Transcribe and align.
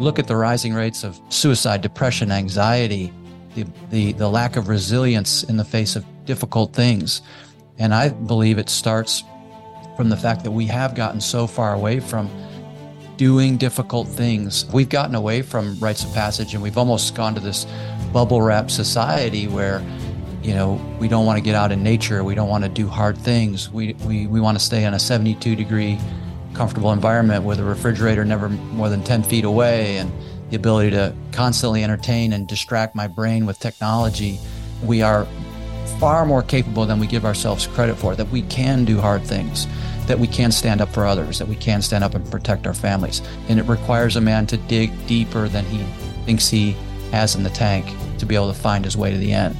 look 0.00 0.18
at 0.18 0.26
the 0.26 0.34
rising 0.34 0.74
rates 0.74 1.04
of 1.04 1.20
suicide, 1.28 1.82
depression, 1.82 2.32
anxiety, 2.32 3.12
the, 3.54 3.66
the, 3.90 4.12
the 4.12 4.28
lack 4.28 4.56
of 4.56 4.68
resilience 4.68 5.42
in 5.44 5.56
the 5.56 5.64
face 5.64 5.94
of 5.94 6.04
difficult 6.24 6.72
things. 6.72 7.20
And 7.78 7.94
I 7.94 8.08
believe 8.08 8.58
it 8.58 8.68
starts 8.68 9.22
from 9.96 10.08
the 10.08 10.16
fact 10.16 10.44
that 10.44 10.50
we 10.50 10.66
have 10.66 10.94
gotten 10.94 11.20
so 11.20 11.46
far 11.46 11.74
away 11.74 12.00
from 12.00 12.30
doing 13.16 13.58
difficult 13.58 14.08
things. 14.08 14.64
We've 14.72 14.88
gotten 14.88 15.14
away 15.14 15.42
from 15.42 15.78
rites 15.78 16.04
of 16.04 16.14
passage 16.14 16.54
and 16.54 16.62
we've 16.62 16.78
almost 16.78 17.14
gone 17.14 17.34
to 17.34 17.40
this 17.40 17.66
bubble 18.12 18.40
wrap 18.40 18.70
society 18.70 19.46
where 19.46 19.84
you 20.42 20.54
know 20.54 20.80
we 20.98 21.06
don't 21.06 21.26
want 21.26 21.36
to 21.36 21.42
get 21.42 21.54
out 21.54 21.70
in 21.70 21.82
nature 21.82 22.24
we 22.24 22.34
don't 22.34 22.48
want 22.48 22.64
to 22.64 22.70
do 22.70 22.88
hard 22.88 23.16
things 23.16 23.70
we, 23.70 23.92
we, 24.06 24.26
we 24.26 24.40
want 24.40 24.58
to 24.58 24.64
stay 24.64 24.84
in 24.84 24.94
a 24.94 24.98
72 24.98 25.54
degree 25.54 25.98
comfortable 26.54 26.92
environment 26.92 27.44
with 27.44 27.58
a 27.58 27.64
refrigerator 27.64 28.24
never 28.24 28.48
more 28.48 28.88
than 28.88 29.02
10 29.02 29.22
feet 29.22 29.44
away 29.44 29.96
and 29.98 30.12
the 30.50 30.56
ability 30.56 30.90
to 30.90 31.14
constantly 31.32 31.84
entertain 31.84 32.32
and 32.32 32.48
distract 32.48 32.94
my 32.94 33.06
brain 33.06 33.46
with 33.46 33.58
technology 33.58 34.38
we 34.84 35.02
are 35.02 35.26
far 35.98 36.24
more 36.26 36.42
capable 36.42 36.86
than 36.86 36.98
we 36.98 37.06
give 37.06 37.24
ourselves 37.24 37.66
credit 37.68 37.94
for 37.96 38.14
that 38.16 38.28
we 38.28 38.42
can 38.42 38.84
do 38.84 39.00
hard 39.00 39.22
things 39.22 39.66
that 40.06 40.18
we 40.18 40.26
can 40.26 40.50
stand 40.50 40.80
up 40.80 40.88
for 40.88 41.06
others 41.06 41.38
that 41.38 41.46
we 41.46 41.56
can 41.56 41.80
stand 41.80 42.02
up 42.02 42.14
and 42.14 42.28
protect 42.30 42.66
our 42.66 42.74
families 42.74 43.22
and 43.48 43.58
it 43.58 43.64
requires 43.64 44.16
a 44.16 44.20
man 44.20 44.46
to 44.46 44.56
dig 44.56 44.90
deeper 45.06 45.48
than 45.48 45.64
he 45.66 45.78
thinks 46.24 46.48
he 46.48 46.72
has 47.12 47.34
in 47.36 47.42
the 47.42 47.50
tank 47.50 47.86
to 48.18 48.26
be 48.26 48.34
able 48.34 48.52
to 48.52 48.58
find 48.58 48.84
his 48.84 48.96
way 48.96 49.10
to 49.10 49.18
the 49.18 49.32
end 49.32 49.56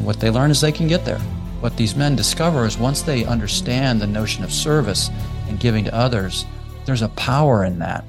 and 0.00 0.06
what 0.06 0.18
they 0.18 0.30
learn 0.30 0.50
is 0.50 0.62
they 0.62 0.72
can 0.72 0.88
get 0.88 1.04
there. 1.04 1.18
What 1.60 1.76
these 1.76 1.94
men 1.94 2.16
discover 2.16 2.64
is 2.64 2.78
once 2.78 3.02
they 3.02 3.26
understand 3.26 4.00
the 4.00 4.06
notion 4.06 4.44
of 4.44 4.50
service 4.50 5.10
and 5.50 5.60
giving 5.60 5.84
to 5.84 5.94
others, 5.94 6.46
there's 6.86 7.02
a 7.02 7.08
power 7.10 7.64
in 7.64 7.78
that 7.80 8.04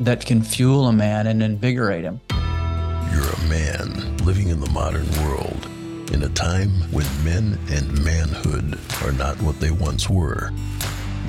that 0.00 0.24
can 0.24 0.42
fuel 0.42 0.86
a 0.88 0.92
man 0.92 1.26
and 1.26 1.42
invigorate 1.42 2.04
him. 2.04 2.20
You're 2.30 3.30
a 3.30 3.48
man 3.48 4.16
living 4.18 4.48
in 4.48 4.60
the 4.60 4.70
modern 4.70 5.08
world 5.22 5.68
in 6.12 6.22
a 6.22 6.28
time 6.28 6.70
when 6.92 7.06
men 7.24 7.58
and 7.70 8.04
manhood 8.04 8.78
are 9.02 9.12
not 9.12 9.40
what 9.42 9.58
they 9.60 9.70
once 9.70 10.10
were. 10.10 10.50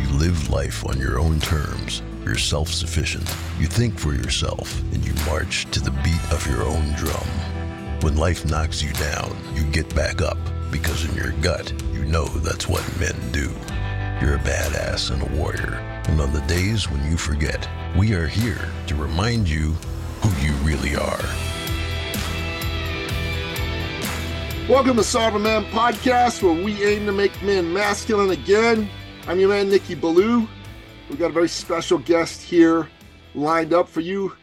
You 0.01 0.09
live 0.17 0.49
life 0.49 0.85
on 0.85 0.99
your 0.99 1.19
own 1.19 1.39
terms. 1.39 2.01
You're 2.23 2.37
self 2.37 2.69
sufficient. 2.69 3.27
You 3.59 3.67
think 3.67 3.97
for 3.97 4.13
yourself 4.13 4.81
and 4.93 5.05
you 5.05 5.13
march 5.25 5.65
to 5.71 5.79
the 5.79 5.91
beat 5.91 6.31
of 6.31 6.45
your 6.47 6.63
own 6.63 6.93
drum. 6.93 7.27
When 8.01 8.17
life 8.17 8.45
knocks 8.45 8.83
you 8.83 8.91
down, 8.93 9.35
you 9.53 9.63
get 9.71 9.93
back 9.95 10.21
up 10.21 10.37
because 10.71 11.05
in 11.05 11.15
your 11.15 11.31
gut, 11.41 11.71
you 11.93 12.03
know 12.05 12.25
that's 12.25 12.67
what 12.67 12.83
men 12.99 13.15
do. 13.31 13.49
You're 14.21 14.35
a 14.35 14.39
badass 14.39 15.11
and 15.11 15.21
a 15.21 15.37
warrior. 15.37 15.73
And 16.07 16.21
on 16.21 16.31
the 16.31 16.39
days 16.41 16.89
when 16.89 17.05
you 17.11 17.17
forget, 17.17 17.67
we 17.97 18.13
are 18.13 18.27
here 18.27 18.69
to 18.87 18.95
remind 18.95 19.49
you 19.49 19.73
who 20.21 20.45
you 20.45 20.53
really 20.63 20.95
are. 20.95 21.25
Welcome 24.69 24.95
to 24.95 25.03
Sovereign 25.03 25.43
Man 25.43 25.65
Podcast, 25.65 26.41
where 26.41 26.53
we 26.53 26.81
aim 26.85 27.05
to 27.07 27.11
make 27.11 27.43
men 27.43 27.73
masculine 27.73 28.31
again. 28.31 28.89
I'm 29.27 29.37
your 29.37 29.49
man, 29.49 29.69
Nikki 29.69 29.95
Billou. 29.95 30.47
We've 31.09 31.19
got 31.19 31.31
a 31.31 31.33
very 31.33 31.49
special 31.49 31.97
guest 31.97 32.41
here 32.41 32.87
lined 33.33 33.73
up 33.73 33.89
for 33.89 33.99
you, 33.99 34.33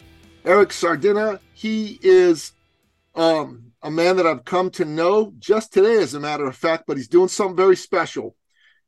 Eric 0.44 0.74
Sardina. 0.74 1.40
He 1.54 1.98
is 2.02 2.52
um, 3.14 3.72
a 3.82 3.90
man 3.90 4.18
that 4.18 4.26
I've 4.26 4.44
come 4.44 4.68
to 4.72 4.84
know 4.84 5.32
just 5.38 5.72
today, 5.72 5.96
as 6.02 6.12
a 6.12 6.20
matter 6.20 6.44
of 6.44 6.54
fact, 6.54 6.84
but 6.86 6.98
he's 6.98 7.08
doing 7.08 7.28
something 7.28 7.56
very 7.56 7.76
special. 7.76 8.36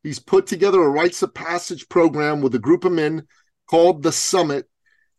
He's 0.04 0.18
put 0.18 0.46
together 0.46 0.82
a 0.82 0.88
rites 0.88 1.22
of 1.22 1.32
passage 1.32 1.88
program 1.88 2.42
with 2.42 2.54
a 2.54 2.58
group 2.58 2.84
of 2.84 2.92
men 2.92 3.26
called 3.70 4.02
the 4.02 4.12
Summit, 4.12 4.68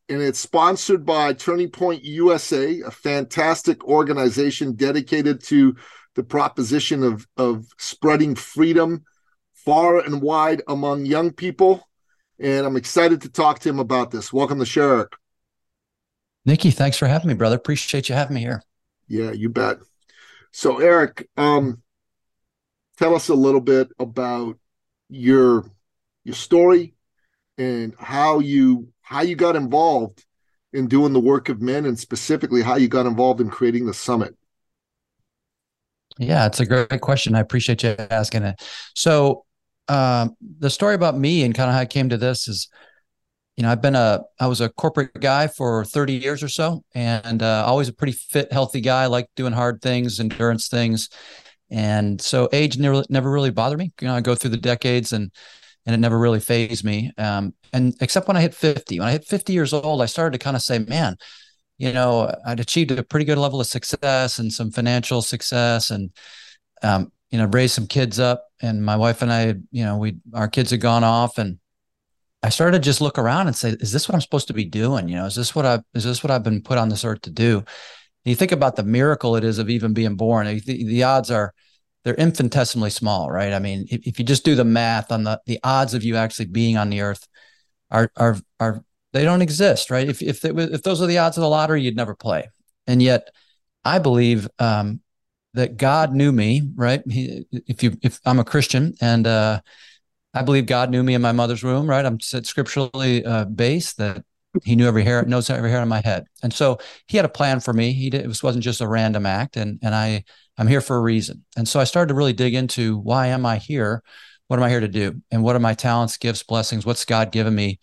and 0.08 0.22
it's 0.22 0.40
sponsored 0.40 1.04
by 1.04 1.34
Turning 1.34 1.72
Point 1.72 2.04
USA, 2.04 2.80
a 2.82 2.92
fantastic 2.92 3.84
organization 3.84 4.76
dedicated 4.76 5.44
to 5.46 5.76
the 6.14 6.24
proposition 6.24 7.02
of, 7.02 7.28
of 7.36 7.66
spreading 7.80 8.36
freedom 8.36 9.04
far 9.54 10.00
and 10.00 10.22
wide 10.22 10.62
among 10.68 11.08
young 11.08 11.32
people. 11.32 11.90
And 12.40 12.68
I'm 12.68 12.78
excited 12.78 13.22
to 13.22 13.30
talk 13.30 13.60
to 13.60 13.70
him 13.70 13.80
about 13.80 14.12
this. 14.12 14.32
Welcome 14.32 14.60
to 14.60 14.66
Sherrick. 14.66 15.14
Nikki, 16.46 16.70
thanks 16.70 16.98
for 16.98 17.08
having 17.08 17.30
me, 17.30 17.34
brother. 17.34 17.56
Appreciate 17.56 18.08
you 18.08 18.14
having 18.14 18.36
me 18.36 18.42
here. 18.42 18.62
Yeah, 19.08 19.32
you 19.32 19.50
bet. 19.50 19.80
So, 20.52 20.78
Eric, 20.78 21.28
um, 21.38 21.82
tell 22.98 23.16
us 23.16 23.30
a 23.30 23.34
little 23.34 23.62
bit 23.62 23.90
about 23.98 24.60
your 25.16 25.66
your 26.24 26.36
story 26.36 26.94
and 27.58 27.94
how 27.98 28.40
you 28.40 28.90
how 29.02 29.22
you 29.22 29.36
got 29.36 29.56
involved 29.56 30.26
in 30.74 30.88
doing 30.88 31.14
the 31.14 31.20
work 31.20 31.50
of 31.50 31.62
men, 31.62 31.86
and 31.86 31.98
specifically 31.98 32.62
how 32.62 32.76
you 32.76 32.88
got 32.88 33.06
involved 33.06 33.40
in 33.40 33.50
creating 33.50 33.86
the 33.86 33.94
summit. 33.94 34.36
Yeah, 36.18 36.46
it's 36.46 36.60
a 36.60 36.66
great 36.66 37.02
question. 37.02 37.36
I 37.36 37.40
appreciate 37.40 37.84
you 37.84 37.96
asking 38.10 38.44
it. 38.44 38.62
So, 38.94 39.46
um, 39.88 40.36
the 40.60 40.70
story 40.70 40.96
about 40.96 41.18
me 41.18 41.44
and 41.44 41.54
kind 41.54 41.70
of 41.70 41.76
how 41.76 41.82
I 41.82 41.86
came 41.86 42.10
to 42.10 42.18
this 42.18 42.48
is 42.48 42.68
you 43.56 43.64
know, 43.64 43.72
I've 43.72 43.82
been 43.82 43.96
a, 43.96 44.22
I 44.40 44.48
was 44.48 44.60
a 44.60 44.70
corporate 44.70 45.20
guy 45.20 45.48
for 45.48 45.86
30 45.86 46.14
years 46.14 46.44
or 46.44 46.50
so, 46.50 46.84
and 46.94 47.42
uh, 47.42 47.64
always 47.66 47.88
a 47.88 47.94
pretty 47.94 48.12
fit, 48.12 48.52
healthy 48.52 48.82
guy, 48.82 49.06
like 49.06 49.28
doing 49.36 49.54
hard 49.54 49.82
things, 49.82 50.20
endurance 50.20 50.68
things. 50.68 51.10
And 51.70 52.22
so 52.22 52.50
age 52.52 52.78
never, 52.78 53.04
never 53.10 53.30
really 53.30 53.52
bothered 53.52 53.80
me. 53.80 53.92
You 54.02 54.08
know, 54.08 54.16
I 54.16 54.22
go 54.22 54.36
through 54.36 54.52
the 54.52 54.58
decades 54.58 55.14
and, 55.14 55.32
and 55.86 55.96
it 55.96 56.00
never 56.00 56.18
really 56.18 56.40
phased 56.40 56.84
me. 56.84 57.12
Um, 57.18 57.54
and 57.74 57.96
except 58.02 58.28
when 58.28 58.38
I 58.38 58.42
hit 58.42 58.54
50, 58.54 59.00
when 59.00 59.08
I 59.08 59.12
hit 59.12 59.26
50 59.26 59.54
years 59.54 59.74
old, 59.74 60.02
I 60.02 60.06
started 60.06 60.38
to 60.38 60.44
kind 60.44 60.56
of 60.56 60.62
say, 60.62 60.80
man, 60.80 61.18
you 61.78 61.92
know, 61.92 62.34
I'd 62.46 62.60
achieved 62.60 62.92
a 62.92 63.04
pretty 63.04 63.26
good 63.26 63.38
level 63.38 63.60
of 63.60 63.68
success 63.68 64.40
and 64.40 64.52
some 64.52 64.72
financial 64.72 65.22
success 65.22 65.92
and, 65.92 66.12
um, 66.82 67.12
you 67.32 67.38
know, 67.38 67.46
raised 67.46 67.74
some 67.74 67.88
kids 67.88 68.20
up 68.20 68.46
and 68.62 68.84
my 68.84 68.96
wife 68.96 69.22
and 69.22 69.32
I, 69.32 69.56
you 69.72 69.84
know, 69.84 69.98
we, 69.98 70.18
our 70.34 70.48
kids 70.48 70.72
had 70.72 70.82
gone 70.82 71.04
off 71.04 71.38
and, 71.38 71.60
I 72.46 72.50
started 72.50 72.78
to 72.78 72.84
just 72.84 73.02
look 73.02 73.18
around 73.18 73.48
and 73.48 73.56
say, 73.56 73.70
is 73.80 73.92
this 73.92 74.08
what 74.08 74.14
I'm 74.14 74.22
supposed 74.22 74.50
to 74.50 74.54
be 74.54 74.66
doing? 74.66 75.10
You 75.10 75.16
know, 75.16 75.26
is 75.26 75.34
this 75.34 75.56
what 75.56 75.66
I 75.66 75.80
is 75.96 76.04
this 76.04 76.24
what 76.24 76.30
I've 76.30 76.44
been 76.44 76.62
put 76.62 76.78
on 76.78 76.90
this 76.90 77.04
earth 77.04 77.22
to 77.22 77.32
do? 77.32 77.64
You 78.26 78.36
think 78.36 78.52
about 78.52 78.76
the 78.76 78.84
miracle 78.84 79.36
it 79.36 79.44
is 79.44 79.60
of 79.60 79.70
even 79.70 79.94
being 79.94 80.16
born. 80.16 80.48
The, 80.48 80.60
the 80.60 81.04
odds 81.04 81.32
are 81.32 81.54
they're 82.04 82.16
infinitesimally 82.16 82.90
small, 82.90 83.32
right? 83.32 83.54
I 83.54 83.60
mean, 83.60 83.86
if, 83.90 84.06
if 84.06 84.20
you 84.20 84.26
just 84.26 84.46
do 84.46 84.56
the 84.56 84.66
math 84.66 85.12
on 85.12 85.24
the 85.24 85.40
the 85.46 85.60
odds 85.64 85.94
of 85.94 86.04
you 86.04 86.16
actually 86.16 86.48
being 86.48 86.78
on 86.78 86.90
the 86.90 87.02
earth 87.02 87.28
are 87.92 88.12
are 88.16 88.38
are 88.60 88.84
they 89.14 89.24
don't 89.24 89.42
exist, 89.42 89.90
right? 89.90 90.08
If 90.08 90.22
if 90.22 90.44
if 90.44 90.84
those 90.84 91.02
are 91.02 91.08
the 91.08 91.20
odds 91.20 91.38
of 91.38 91.42
the 91.42 91.50
lottery, 91.50 91.82
you'd 91.82 91.96
never 91.96 92.16
play. 92.16 92.50
And 92.88 93.02
yet, 93.02 93.30
I 93.84 94.00
believe 94.00 94.48
um, 94.60 95.02
that 95.54 95.78
God 95.78 96.14
knew 96.14 96.32
me, 96.32 96.70
right? 96.76 97.02
He, 97.10 97.46
if 97.52 97.82
you 97.82 97.98
if 98.02 98.20
I'm 98.26 98.40
a 98.40 98.44
Christian 98.44 98.96
and 99.02 99.26
uh, 99.26 99.62
I 100.34 100.42
believe 100.42 100.66
God 100.66 100.90
knew 100.90 101.02
me 101.02 101.14
in 101.14 101.22
my 101.22 101.32
mother's 101.32 101.64
womb, 101.64 101.90
right? 101.90 102.06
I'm 102.06 102.20
scripturally 102.20 103.24
uh, 103.24 103.46
based 103.46 103.98
that 103.98 104.26
he 104.64 104.76
knew 104.76 104.88
every 104.88 105.04
hair, 105.04 105.24
knows 105.26 105.50
every 105.50 105.70
hair 105.70 105.82
on 105.82 105.88
my 105.88 106.02
head. 106.02 106.26
And 106.44 106.54
so 106.54 106.78
he 107.08 107.18
had 107.18 107.26
a 107.26 107.30
plan 107.30 107.60
for 107.60 107.74
me. 107.74 107.94
He 107.94 108.10
did, 108.10 108.26
it 108.26 108.44
wasn't 108.44 108.64
just 108.64 108.82
a 108.82 108.88
random 108.88 109.26
act. 109.26 109.58
And, 109.58 109.80
and 109.82 109.94
I, 109.94 110.24
I'm 110.58 110.68
here 110.68 110.82
for 110.82 110.96
a 110.96 111.02
reason. 111.02 111.44
And 111.58 111.68
so 111.68 111.80
I 111.80 111.84
started 111.84 112.10
to 112.10 112.16
really 112.16 112.34
dig 112.34 112.54
into 112.54 112.98
why 112.98 113.28
am 113.28 113.46
I 113.46 113.58
here? 113.58 114.04
What 114.48 114.58
am 114.58 114.64
I 114.64 114.70
here 114.70 114.80
to 114.80 114.88
do? 114.88 115.22
And 115.32 115.44
what 115.44 115.56
are 115.56 115.60
my 115.60 115.74
talents, 115.74 116.18
gifts, 116.18 116.44
blessings? 116.44 116.86
What's 116.86 117.06
God 117.06 117.32
given 117.32 117.56
me 117.56 117.80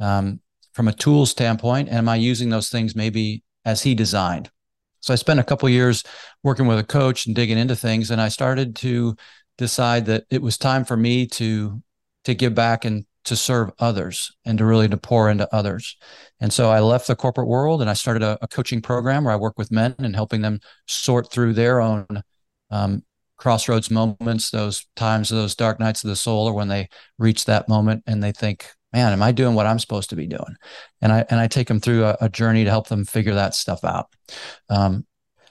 um, 0.00 0.40
from 0.72 0.88
a 0.88 0.92
tool 0.92 1.26
standpoint? 1.26 1.88
And 1.88 1.98
am 1.98 2.08
I 2.08 2.16
using 2.16 2.50
those 2.50 2.70
things 2.70 2.94
maybe 2.94 3.42
as 3.64 3.82
he 3.82 3.94
designed? 3.94 4.50
So 5.00 5.12
I 5.12 5.16
spent 5.16 5.40
a 5.40 5.44
couple 5.44 5.68
years 5.68 6.04
working 6.42 6.66
with 6.66 6.78
a 6.78 6.84
coach 6.84 7.26
and 7.26 7.34
digging 7.34 7.58
into 7.58 7.76
things. 7.76 8.10
And 8.10 8.20
I 8.20 8.28
started 8.28 8.76
to 8.76 9.16
decide 9.56 10.06
that 10.06 10.24
it 10.30 10.40
was 10.40 10.56
time 10.56 10.84
for 10.84 10.96
me 10.96 11.26
to 11.26 11.82
to 12.24 12.34
give 12.34 12.54
back 12.54 12.84
and 12.84 13.06
to 13.24 13.36
serve 13.36 13.70
others 13.78 14.32
and 14.44 14.58
to 14.58 14.64
really 14.64 14.88
to 14.88 14.96
pour 14.96 15.30
into 15.30 15.52
others. 15.54 15.96
And 16.40 16.52
so 16.52 16.70
I 16.70 16.80
left 16.80 17.06
the 17.06 17.16
corporate 17.16 17.48
world 17.48 17.80
and 17.80 17.90
I 17.90 17.94
started 17.94 18.22
a, 18.22 18.38
a 18.42 18.48
coaching 18.48 18.80
program 18.80 19.24
where 19.24 19.34
I 19.34 19.36
work 19.36 19.58
with 19.58 19.70
men 19.70 19.94
and 19.98 20.14
helping 20.14 20.40
them 20.40 20.60
sort 20.86 21.30
through 21.30 21.54
their 21.54 21.80
own 21.80 22.06
um, 22.70 23.02
crossroads 23.36 23.90
moments, 23.90 24.50
those 24.50 24.86
times, 24.96 25.28
those 25.28 25.54
dark 25.54 25.80
nights 25.80 26.04
of 26.04 26.10
the 26.10 26.16
soul, 26.16 26.46
or 26.46 26.54
when 26.54 26.68
they 26.68 26.88
reach 27.18 27.44
that 27.46 27.68
moment 27.68 28.02
and 28.06 28.22
they 28.22 28.32
think, 28.32 28.66
"Man, 28.92 29.12
am 29.12 29.22
I 29.22 29.32
doing 29.32 29.54
what 29.54 29.66
I'm 29.66 29.78
supposed 29.78 30.10
to 30.10 30.16
be 30.16 30.26
doing?" 30.26 30.56
And 31.00 31.12
I 31.12 31.24
and 31.30 31.40
I 31.40 31.46
take 31.46 31.68
them 31.68 31.80
through 31.80 32.04
a, 32.04 32.16
a 32.22 32.28
journey 32.28 32.64
to 32.64 32.70
help 32.70 32.88
them 32.88 33.04
figure 33.04 33.34
that 33.34 33.54
stuff 33.54 33.84
out. 33.84 34.08
Um, 34.68 35.06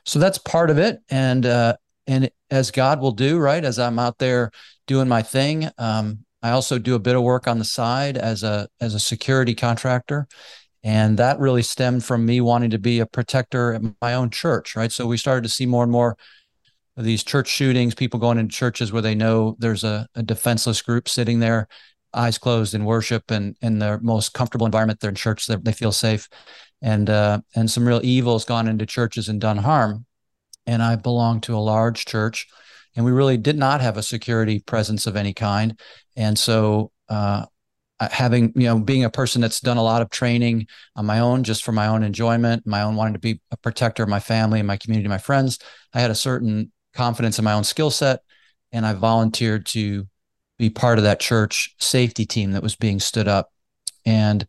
so 0.05 0.19
that's 0.19 0.37
part 0.37 0.69
of 0.69 0.77
it. 0.77 0.99
And 1.09 1.45
uh, 1.45 1.77
and 2.05 2.29
as 2.51 2.71
God 2.71 3.01
will 3.01 3.11
do, 3.11 3.37
right? 3.37 3.63
As 3.63 3.79
I'm 3.79 3.99
out 3.99 4.17
there 4.19 4.51
doing 4.85 5.07
my 5.07 5.21
thing, 5.21 5.69
um, 5.77 6.25
I 6.41 6.51
also 6.51 6.77
do 6.79 6.95
a 6.95 6.99
bit 6.99 7.15
of 7.15 7.23
work 7.23 7.47
on 7.47 7.59
the 7.59 7.65
side 7.65 8.17
as 8.17 8.43
a 8.43 8.67
as 8.79 8.93
a 8.93 8.99
security 8.99 9.55
contractor, 9.55 10.27
and 10.83 11.17
that 11.17 11.39
really 11.39 11.63
stemmed 11.63 12.03
from 12.05 12.25
me 12.25 12.41
wanting 12.41 12.69
to 12.71 12.79
be 12.79 12.99
a 12.99 13.05
protector 13.05 13.73
at 13.73 13.81
my 14.01 14.13
own 14.13 14.29
church, 14.29 14.75
right? 14.75 14.91
So 14.91 15.07
we 15.07 15.17
started 15.17 15.43
to 15.43 15.49
see 15.49 15.65
more 15.65 15.83
and 15.83 15.91
more 15.91 16.15
of 16.95 17.03
these 17.03 17.23
church 17.23 17.47
shootings, 17.47 17.95
people 17.95 18.19
going 18.19 18.37
into 18.37 18.55
churches 18.55 18.91
where 18.91 19.01
they 19.01 19.15
know 19.15 19.55
there's 19.59 19.83
a, 19.83 20.07
a 20.15 20.23
defenseless 20.23 20.81
group 20.81 21.07
sitting 21.07 21.39
there, 21.39 21.67
eyes 22.13 22.37
closed 22.37 22.73
in 22.73 22.85
worship 22.85 23.29
and 23.31 23.55
in 23.61 23.79
their 23.79 23.99
most 23.99 24.33
comfortable 24.33 24.65
environment, 24.65 24.99
they're 24.99 25.09
in 25.09 25.15
church, 25.15 25.47
they, 25.47 25.55
they 25.57 25.71
feel 25.73 25.91
safe. 25.91 26.27
and 26.81 27.09
uh, 27.09 27.39
and 27.55 27.69
some 27.69 27.87
real 27.87 28.01
evil 28.03 28.33
has 28.33 28.45
gone 28.45 28.67
into 28.67 28.85
churches 28.85 29.29
and 29.29 29.41
done 29.41 29.57
harm. 29.57 30.05
And 30.65 30.83
I 30.83 30.95
belong 30.95 31.41
to 31.41 31.55
a 31.55 31.59
large 31.59 32.05
church, 32.05 32.47
and 32.97 33.05
we 33.05 33.11
really 33.11 33.37
did 33.37 33.57
not 33.57 33.79
have 33.79 33.95
a 33.95 34.03
security 34.03 34.59
presence 34.59 35.07
of 35.07 35.15
any 35.15 35.33
kind. 35.33 35.79
And 36.17 36.37
so, 36.37 36.91
uh, 37.07 37.45
having 37.99 38.51
you 38.55 38.65
know, 38.67 38.79
being 38.79 39.05
a 39.05 39.09
person 39.09 39.39
that's 39.39 39.61
done 39.61 39.77
a 39.77 39.83
lot 39.83 40.01
of 40.01 40.09
training 40.09 40.67
on 40.95 41.05
my 41.05 41.19
own, 41.19 41.43
just 41.43 41.63
for 41.63 41.71
my 41.71 41.87
own 41.87 42.03
enjoyment, 42.03 42.65
my 42.67 42.81
own 42.81 42.95
wanting 42.95 43.13
to 43.13 43.19
be 43.19 43.39
a 43.51 43.57
protector 43.57 44.03
of 44.03 44.09
my 44.09 44.19
family 44.19 44.61
my 44.61 44.77
community, 44.77 45.07
my 45.07 45.17
friends, 45.17 45.59
I 45.93 45.99
had 45.99 46.11
a 46.11 46.15
certain 46.15 46.71
confidence 46.93 47.39
in 47.39 47.45
my 47.45 47.53
own 47.53 47.63
skill 47.63 47.91
set, 47.91 48.19
and 48.71 48.85
I 48.85 48.93
volunteered 48.93 49.65
to 49.67 50.07
be 50.57 50.69
part 50.69 50.97
of 50.97 51.03
that 51.03 51.19
church 51.19 51.75
safety 51.79 52.25
team 52.25 52.51
that 52.51 52.63
was 52.63 52.75
being 52.75 52.99
stood 52.99 53.27
up. 53.27 53.51
And 54.05 54.45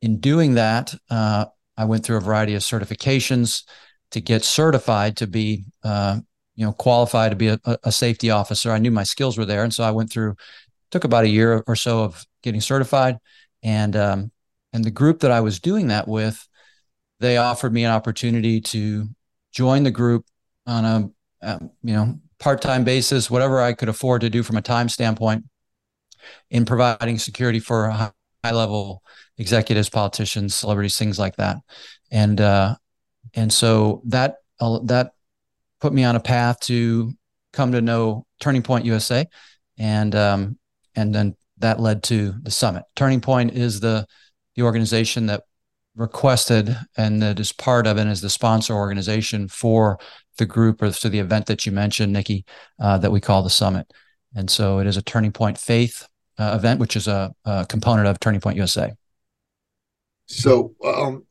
in 0.00 0.20
doing 0.20 0.54
that, 0.54 0.94
uh, 1.10 1.46
I 1.76 1.84
went 1.84 2.04
through 2.04 2.18
a 2.18 2.20
variety 2.20 2.54
of 2.54 2.62
certifications 2.62 3.64
to 4.12 4.20
get 4.20 4.44
certified 4.44 5.16
to 5.16 5.26
be, 5.26 5.64
uh, 5.82 6.20
you 6.54 6.66
know, 6.66 6.72
qualified 6.72 7.30
to 7.32 7.36
be 7.36 7.48
a, 7.48 7.58
a, 7.84 7.92
safety 7.92 8.30
officer. 8.30 8.70
I 8.70 8.78
knew 8.78 8.90
my 8.90 9.04
skills 9.04 9.38
were 9.38 9.46
there, 9.46 9.64
and 9.64 9.72
so 9.72 9.84
I 9.84 9.90
went 9.90 10.10
through. 10.10 10.36
Took 10.90 11.04
about 11.04 11.24
a 11.24 11.28
year 11.28 11.64
or 11.66 11.74
so 11.74 12.04
of 12.04 12.26
getting 12.42 12.60
certified, 12.60 13.18
and 13.62 13.96
um, 13.96 14.30
and 14.72 14.84
the 14.84 14.90
group 14.90 15.20
that 15.20 15.30
I 15.30 15.40
was 15.40 15.58
doing 15.58 15.88
that 15.88 16.06
with, 16.06 16.46
they 17.20 17.38
offered 17.38 17.72
me 17.72 17.84
an 17.84 17.90
opportunity 17.90 18.60
to 18.60 19.08
join 19.52 19.84
the 19.84 19.90
group 19.90 20.26
on 20.66 20.84
a, 20.84 21.46
um, 21.46 21.70
you 21.82 21.94
know 21.94 22.20
part-time 22.38 22.82
basis, 22.84 23.30
whatever 23.30 23.60
I 23.60 23.72
could 23.72 23.88
afford 23.88 24.20
to 24.22 24.28
do 24.28 24.42
from 24.42 24.56
a 24.56 24.62
time 24.62 24.88
standpoint, 24.88 25.44
in 26.50 26.64
providing 26.64 27.18
security 27.18 27.60
for 27.60 27.88
high-level 28.44 29.02
executives, 29.38 29.88
politicians, 29.88 30.54
celebrities, 30.54 30.98
things 30.98 31.18
like 31.18 31.36
that. 31.36 31.56
And 32.10 32.40
uh, 32.40 32.76
and 33.34 33.52
so 33.52 34.02
that 34.06 34.36
uh, 34.60 34.80
that 34.84 35.12
put 35.82 35.92
me 35.92 36.04
on 36.04 36.14
a 36.14 36.20
path 36.20 36.60
to 36.60 37.12
come 37.52 37.72
to 37.72 37.82
know 37.82 38.24
Turning 38.40 38.62
Point 38.62 38.84
USA, 38.84 39.26
and 39.78 40.14
um, 40.14 40.56
and 40.94 41.12
then 41.12 41.34
that 41.58 41.80
led 41.80 42.04
to 42.04 42.34
the 42.40 42.52
summit. 42.52 42.84
Turning 42.94 43.20
Point 43.20 43.52
is 43.52 43.80
the 43.80 44.06
the 44.54 44.62
organization 44.62 45.26
that 45.26 45.42
requested 45.96 46.74
and 46.96 47.20
that 47.20 47.38
is 47.38 47.52
part 47.52 47.86
of 47.86 47.98
and 47.98 48.10
is 48.10 48.20
the 48.22 48.30
sponsor 48.30 48.74
organization 48.74 49.48
for 49.48 49.98
the 50.38 50.46
group 50.46 50.80
or 50.80 50.90
to 50.90 51.08
the 51.08 51.18
event 51.18 51.46
that 51.46 51.66
you 51.66 51.72
mentioned, 51.72 52.12
Nikki, 52.12 52.46
uh, 52.80 52.96
that 52.98 53.10
we 53.12 53.20
call 53.20 53.42
the 53.42 53.50
summit. 53.50 53.92
And 54.34 54.48
so 54.48 54.78
it 54.78 54.86
is 54.86 54.96
a 54.96 55.02
Turning 55.02 55.32
Point 55.32 55.58
Faith 55.58 56.06
uh, 56.38 56.54
event, 56.56 56.80
which 56.80 56.96
is 56.96 57.08
a, 57.08 57.34
a, 57.44 57.66
component 57.68 58.08
of 58.08 58.18
Turning 58.20 58.40
Point 58.40 58.56
USA. 58.56 58.92
So, 60.26 60.74
um, 60.82 61.26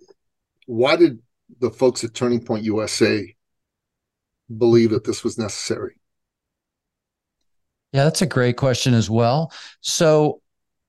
why 0.68 0.96
did 0.96 1.20
the 1.60 1.72
folks 1.72 2.04
at 2.04 2.14
Turning 2.14 2.46
Point 2.46 2.64
USA 2.64 3.36
believe 4.58 4.92
that 4.92 5.04
this 5.04 5.24
was 5.24 5.38
necessary? 5.38 5.96
Yeah, 7.92 8.06
that's 8.06 8.22
a 8.22 8.28
great 8.28 8.58
question 8.58 8.94
as 8.94 9.10
well. 9.10 9.52
So, 9.82 10.42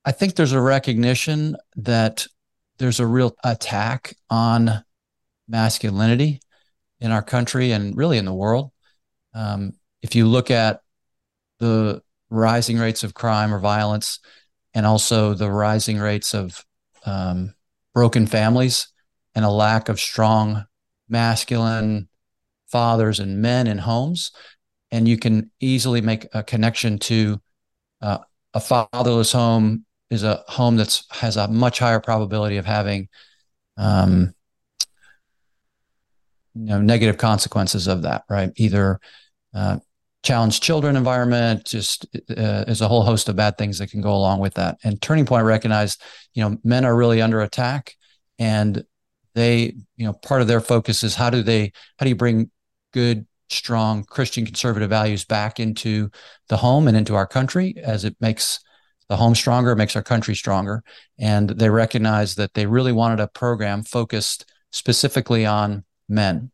I 0.04 0.10
think 0.12 0.34
there's 0.34 0.52
a 0.52 0.60
recognition 0.60 1.56
that 1.76 2.26
there's 2.78 2.98
a 2.98 3.06
real 3.06 3.36
attack 3.44 4.16
on 4.28 4.82
masculinity 5.48 6.40
in 7.00 7.12
our 7.12 7.22
country 7.22 7.70
and 7.70 7.96
really 7.96 8.18
in 8.18 8.24
the 8.24 8.34
world. 8.34 8.72
Um, 9.34 9.74
if 10.02 10.16
you 10.16 10.26
look 10.26 10.50
at 10.50 10.80
the 11.60 12.02
rising 12.30 12.78
rates 12.78 13.04
of 13.04 13.14
crime 13.14 13.54
or 13.54 13.60
violence, 13.60 14.18
and 14.74 14.86
also 14.86 15.34
the 15.34 15.50
rising 15.50 15.98
rates 15.98 16.34
of 16.34 16.64
um, 17.04 17.54
broken 17.94 18.26
families 18.26 18.88
and 19.34 19.44
a 19.44 19.50
lack 19.50 19.88
of 19.88 20.00
strong 20.00 20.64
masculine 21.08 22.08
fathers 22.72 23.20
and 23.20 23.40
men 23.40 23.66
in 23.66 23.78
homes. 23.78 24.32
And 24.90 25.06
you 25.06 25.16
can 25.16 25.50
easily 25.60 26.00
make 26.00 26.26
a 26.34 26.42
connection 26.42 26.98
to 27.00 27.40
uh, 28.00 28.18
a 28.54 28.60
fatherless 28.60 29.32
home 29.32 29.84
is 30.10 30.24
a 30.24 30.44
home 30.48 30.76
that's 30.76 31.04
has 31.10 31.36
a 31.38 31.48
much 31.48 31.78
higher 31.78 32.00
probability 32.00 32.58
of 32.58 32.66
having 32.66 33.08
um, 33.78 34.34
you 36.54 36.66
know 36.66 36.80
negative 36.80 37.16
consequences 37.16 37.86
of 37.86 38.02
that 38.02 38.24
right 38.28 38.52
either 38.56 39.00
uh, 39.54 39.78
challenged 40.22 40.62
children 40.62 40.96
environment 40.96 41.64
just 41.64 42.06
uh, 42.14 42.64
there's 42.64 42.82
a 42.82 42.88
whole 42.88 43.02
host 43.02 43.28
of 43.30 43.36
bad 43.36 43.56
things 43.56 43.78
that 43.78 43.90
can 43.90 44.02
go 44.02 44.14
along 44.14 44.38
with 44.38 44.54
that 44.54 44.76
and 44.84 45.00
turning 45.00 45.24
point 45.24 45.46
recognized 45.46 46.02
you 46.34 46.42
know 46.42 46.58
men 46.62 46.84
are 46.84 46.94
really 46.94 47.22
under 47.22 47.40
attack 47.40 47.96
and 48.38 48.84
they 49.34 49.74
you 49.96 50.04
know 50.04 50.12
part 50.12 50.42
of 50.42 50.46
their 50.46 50.60
focus 50.60 51.02
is 51.02 51.14
how 51.14 51.30
do 51.30 51.42
they 51.42 51.72
how 51.98 52.04
do 52.04 52.10
you 52.10 52.16
bring 52.16 52.50
good 52.92 53.26
strong 53.50 54.04
christian 54.04 54.46
conservative 54.46 54.88
values 54.88 55.24
back 55.24 55.60
into 55.60 56.10
the 56.48 56.56
home 56.56 56.88
and 56.88 56.96
into 56.96 57.14
our 57.14 57.26
country 57.26 57.74
as 57.82 58.04
it 58.04 58.16
makes 58.20 58.60
the 59.08 59.16
home 59.16 59.34
stronger 59.34 59.76
makes 59.76 59.94
our 59.94 60.02
country 60.02 60.34
stronger 60.34 60.82
and 61.18 61.50
they 61.50 61.68
recognized 61.68 62.36
that 62.38 62.54
they 62.54 62.66
really 62.66 62.92
wanted 62.92 63.20
a 63.20 63.28
program 63.28 63.82
focused 63.82 64.50
specifically 64.70 65.44
on 65.44 65.84
men 66.08 66.50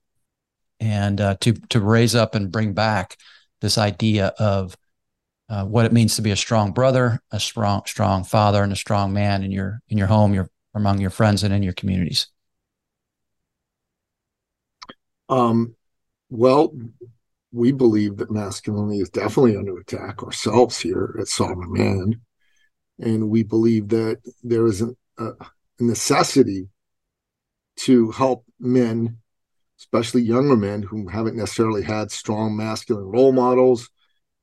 and 0.80 1.20
uh, 1.20 1.36
to 1.40 1.52
to 1.68 1.80
raise 1.80 2.14
up 2.14 2.34
and 2.34 2.52
bring 2.52 2.72
back 2.72 3.16
this 3.60 3.78
idea 3.78 4.32
of 4.38 4.76
uh, 5.48 5.64
what 5.64 5.86
it 5.86 5.92
means 5.92 6.16
to 6.16 6.22
be 6.22 6.30
a 6.30 6.36
strong 6.36 6.72
brother, 6.72 7.20
a 7.30 7.40
strong 7.40 7.82
strong 7.86 8.24
father, 8.24 8.62
and 8.62 8.72
a 8.72 8.76
strong 8.76 9.12
man 9.12 9.42
in 9.42 9.50
your 9.50 9.80
in 9.88 9.98
your 9.98 10.06
home, 10.06 10.34
your 10.34 10.50
among 10.74 11.00
your 11.00 11.10
friends, 11.10 11.42
and 11.42 11.54
in 11.54 11.62
your 11.62 11.72
communities. 11.72 12.28
Um, 15.28 15.74
well, 16.30 16.72
we 17.52 17.72
believe 17.72 18.18
that 18.18 18.30
masculinity 18.30 19.00
is 19.00 19.10
definitely 19.10 19.56
under 19.56 19.78
attack 19.78 20.22
ourselves 20.22 20.78
here 20.78 21.16
at 21.18 21.28
Sovereign 21.28 21.72
Man, 21.72 22.20
and 22.98 23.30
we 23.30 23.42
believe 23.42 23.88
that 23.88 24.18
there 24.42 24.66
is 24.66 24.82
an, 24.82 24.96
a 25.18 25.32
necessity 25.80 26.68
to 27.76 28.10
help 28.10 28.44
men 28.58 29.18
especially 29.78 30.22
younger 30.22 30.56
men 30.56 30.82
who 30.82 31.06
haven't 31.08 31.36
necessarily 31.36 31.82
had 31.82 32.10
strong 32.10 32.56
masculine 32.56 33.04
role 33.04 33.32
models 33.32 33.88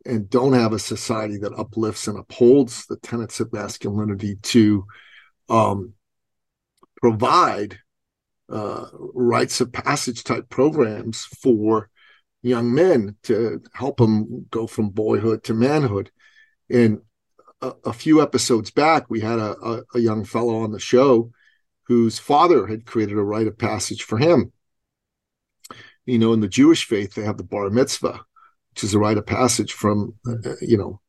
and 0.06 0.30
don't 0.30 0.54
have 0.54 0.72
a 0.72 0.80
society 0.80 1.38
that 1.38 1.58
uplifts 1.58 2.08
and 2.08 2.18
upholds 2.18 2.86
the 2.86 2.98
tenets 2.98 3.40
of 3.40 3.52
masculinity 3.52 4.38
to 4.42 4.86
um, 5.50 5.94
provide 7.02 7.80
uh, 8.50 8.88
rites 8.94 9.62
of 9.62 9.72
passage 9.72 10.24
type 10.24 10.50
programs 10.50 11.26
for 11.26 11.90
young 12.42 12.74
men 12.74 13.16
to 13.24 13.62
help 13.74 13.98
them 13.98 14.46
go 14.52 14.68
from 14.68 14.90
boyhood 14.90 15.44
to 15.44 15.54
manhood. 15.54 16.12
And 16.70 17.02
a, 17.62 17.74
a 17.86 17.94
few 17.94 18.22
episodes 18.22 18.72
back, 18.72 19.10
we 19.10 19.22
had 19.22 19.40
a, 19.40 19.56
a, 19.60 19.84
a 19.96 20.00
young 20.00 20.26
fellow 20.26 20.60
on 20.60 20.72
the 20.72 20.80
show 20.80 21.32
whose 21.84 22.20
father 22.20 22.68
had 22.68 22.86
created 22.86 23.18
a 23.18 23.24
rite 23.24 23.48
of 23.48 23.58
passage 23.58 24.04
for 24.04 24.18
him 24.18 24.52
you 26.06 26.20
know, 26.20 26.34
in 26.34 26.40
the 26.40 26.48
Jewish 26.48 26.86
faith, 26.86 27.14
they 27.14 27.24
have 27.24 27.38
the 27.38 27.44
bar 27.44 27.70
mitzvah, 27.70 28.22
which 28.72 28.84
is 28.84 28.94
a 28.94 29.00
rite 29.00 29.18
of 29.18 29.26
passage 29.26 29.74
from, 29.74 30.14
uh, 30.28 30.54
you 30.62 30.78
know, 30.78 31.02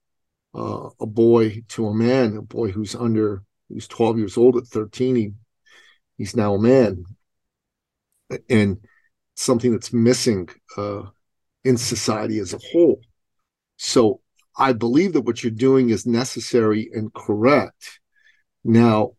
uh, 0.55 0.88
a 1.00 1.07
boy 1.07 1.62
to 1.69 1.87
a 1.87 1.95
man, 1.95 2.37
a 2.37 2.43
boy 2.43 2.71
who's 2.71 2.95
under, 2.95 3.43
who's 3.69 3.87
12 3.88 4.19
years 4.19 4.37
old 4.37 4.57
at 4.57 4.66
13. 4.66 5.16
He, 5.16 5.33
he's 6.16 6.35
now 6.35 6.55
a 6.55 6.59
man. 6.59 7.05
And 8.49 8.78
something 9.35 9.73
that's 9.73 9.92
missing 9.92 10.49
uh, 10.76 11.02
in 11.64 11.76
society 11.76 12.38
as 12.38 12.54
a 12.54 12.59
whole. 12.73 13.00
So 13.76 14.21
I 14.56 14.73
believe 14.73 15.12
that 15.12 15.23
what 15.23 15.42
you're 15.42 15.50
doing 15.50 15.90
is 15.90 16.06
necessary 16.06 16.88
and 16.92 17.12
correct. 17.12 18.00
Now, 18.64 19.12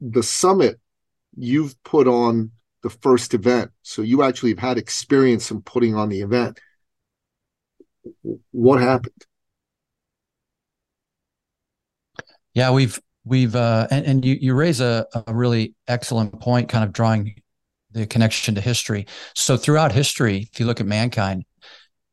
the 0.00 0.22
summit 0.22 0.80
you've 1.36 1.80
put 1.82 2.06
on 2.06 2.50
the 2.82 2.90
first 2.90 3.32
event. 3.32 3.70
So 3.82 4.02
you 4.02 4.22
actually 4.22 4.50
have 4.50 4.58
had 4.58 4.78
experience 4.78 5.50
in 5.50 5.62
putting 5.62 5.94
on 5.94 6.10
the 6.10 6.20
event. 6.20 6.60
What 8.50 8.80
happened? 8.80 9.24
Yeah, 12.52 12.70
we've 12.72 13.00
we've 13.24 13.56
uh, 13.56 13.86
and, 13.90 14.06
and 14.06 14.24
you 14.24 14.36
you 14.40 14.54
raise 14.54 14.80
a, 14.80 15.06
a 15.26 15.34
really 15.34 15.74
excellent 15.88 16.40
point, 16.40 16.68
kind 16.68 16.84
of 16.84 16.92
drawing 16.92 17.34
the 17.92 18.06
connection 18.06 18.54
to 18.56 18.60
history. 18.60 19.06
So 19.34 19.56
throughout 19.56 19.92
history, 19.92 20.48
if 20.52 20.60
you 20.60 20.66
look 20.66 20.80
at 20.80 20.86
mankind, 20.86 21.44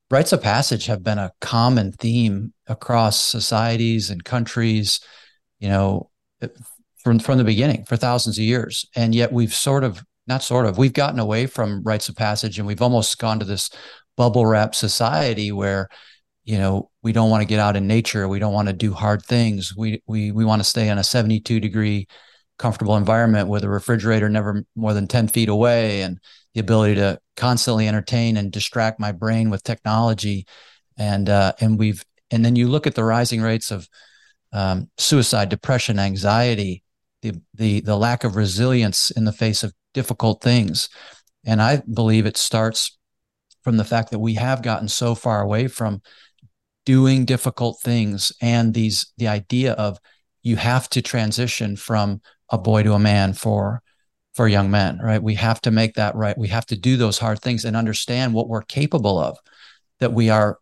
rites 0.10 0.32
of 0.34 0.42
passage 0.42 0.86
have 0.86 1.04
been 1.04 1.18
a 1.18 1.32
common 1.42 1.92
theme 1.92 2.54
across 2.68 3.18
societies 3.18 4.10
and 4.10 4.24
countries. 4.24 5.00
You 5.60 5.70
know, 5.70 6.10
from 7.04 7.20
from 7.20 7.38
the 7.38 7.44
beginning 7.44 7.86
for 7.86 7.98
thousands 7.98 8.38
of 8.38 8.44
years, 8.44 8.86
and 8.96 9.14
yet 9.14 9.32
we've 9.32 9.54
sort 9.54 9.84
of 9.84 10.04
not 10.28 10.44
sort 10.44 10.66
of 10.66 10.78
we've 10.78 10.94
gotten 10.94 11.20
away 11.20 11.46
from 11.46 11.84
rites 11.84 12.10
of 12.10 12.16
passage 12.16 12.58
and 12.58 12.68
we've 12.68 12.82
almost 12.82 13.18
gone 13.18 13.40
to 13.40 13.46
this 13.46 13.70
bubble 14.18 14.46
wrap 14.46 14.76
society 14.76 15.52
where 15.52 15.90
you 16.44 16.58
know 16.58 16.90
we 17.04 17.12
don't 17.12 17.30
want 17.30 17.42
to 17.42 17.48
get 17.48 17.60
out 17.60 17.76
in 17.76 17.88
nature. 17.88 18.28
We 18.28 18.40
don't 18.40 18.54
want 18.54 18.68
to 18.68 18.74
do 18.74 18.94
hard 18.94 19.24
things. 19.24 19.76
We 19.76 20.02
we 20.08 20.32
we 20.32 20.46
want 20.46 20.62
to 20.62 20.68
stay 20.68 20.90
in 20.90 20.98
a 20.98 21.04
72 21.04 21.60
degree 21.60 22.08
comfortable 22.58 22.96
environment 22.96 23.50
with 23.50 23.64
a 23.64 23.70
refrigerator 23.70 24.30
never 24.30 24.64
more 24.76 24.94
than 24.94 25.08
10 25.08 25.28
feet 25.30 25.50
away 25.50 26.04
and 26.04 26.20
the 26.54 26.60
ability 26.60 26.96
to 26.96 27.20
constantly 27.36 27.88
entertain 27.88 28.38
and 28.38 28.52
distract 28.52 29.00
my 29.00 29.12
brain 29.12 29.50
with 29.50 29.64
technology. 29.64 30.46
And 30.98 31.30
uh, 31.30 31.54
and 31.60 31.80
we've 31.80 32.04
and 32.30 32.46
then 32.46 32.56
you 32.56 32.68
look 32.68 32.88
at 32.88 32.96
the 32.96 33.04
rising 33.04 33.42
rates 33.42 33.72
of 33.72 33.88
um, 34.54 34.90
suicide 34.98 35.50
depression 35.50 36.00
anxiety 36.00 36.84
the 37.22 37.34
the 37.54 37.82
the 37.82 37.96
lack 37.96 38.24
of 38.24 38.36
resilience 38.36 39.12
in 39.12 39.26
the 39.26 39.32
face 39.32 39.64
of 39.64 39.74
difficult 39.94 40.42
things. 40.42 40.90
And 41.46 41.62
i 41.62 41.82
believe 41.92 42.26
it 42.26 42.38
starts 42.38 42.98
from 43.64 43.78
the 43.78 43.86
fact 43.86 44.12
that 44.12 44.20
we 44.20 44.36
have 44.36 44.62
gotten 44.62 44.88
so 44.88 45.16
far 45.16 45.42
away 45.42 45.68
from 45.68 46.02
doing 46.86 47.26
difficult 47.26 47.80
things 47.82 48.32
and 48.42 48.74
these 48.74 49.12
the 49.18 49.28
idea 49.28 49.74
of 49.74 50.00
you 50.42 50.56
have 50.56 50.90
to 50.90 51.02
transition 51.02 51.76
from 51.76 52.22
a 52.50 52.58
boy 52.58 52.84
to 52.84 52.94
a 52.94 53.00
man 53.00 53.34
for 53.34 53.82
for 54.34 54.48
young 54.48 54.72
men 54.72 54.98
right? 55.04 55.22
We 55.22 55.36
have 55.36 55.62
to 55.62 55.72
make 55.72 55.96
that 55.96 56.16
right. 56.16 56.38
We 56.38 56.48
have 56.48 56.66
to 56.68 56.78
do 56.78 56.98
those 56.98 57.20
hard 57.20 57.42
things 57.42 57.66
and 57.66 57.76
understand 57.76 58.34
what 58.34 58.48
we're 58.48 58.64
capable 58.64 59.20
of 59.20 59.38
that 60.00 60.14
we 60.14 60.30
are 60.30 60.58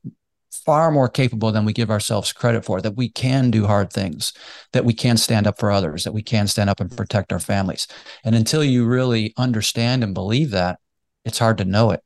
far 0.52 0.92
more 0.92 1.10
capable 1.10 1.52
than 1.52 1.66
we 1.66 1.74
give 1.74 1.92
ourselves 1.92 2.34
credit 2.34 2.66
for 2.66 2.82
that 2.82 2.96
we 2.96 3.10
can 3.10 3.52
do 3.52 3.66
hard 3.66 3.92
things 3.92 4.34
that 4.74 4.86
we 4.86 4.94
can 4.94 5.18
stand 5.18 5.48
up 5.48 5.60
for 5.60 5.72
others 5.72 6.04
that 6.04 6.12
we 6.12 6.22
can 6.22 6.48
stand 6.48 6.70
up 6.70 6.80
and 6.80 6.96
protect 6.96 7.32
our 7.32 7.40
families. 7.40 7.88
And 8.24 8.36
until 8.36 8.64
you 8.64 8.86
really 8.86 9.34
understand 9.38 10.04
and 10.04 10.14
believe 10.14 10.52
that 10.52 10.80
it's 11.26 11.40
hard 11.40 11.58
to 11.60 11.66
know 11.66 11.92
it. 11.92 12.02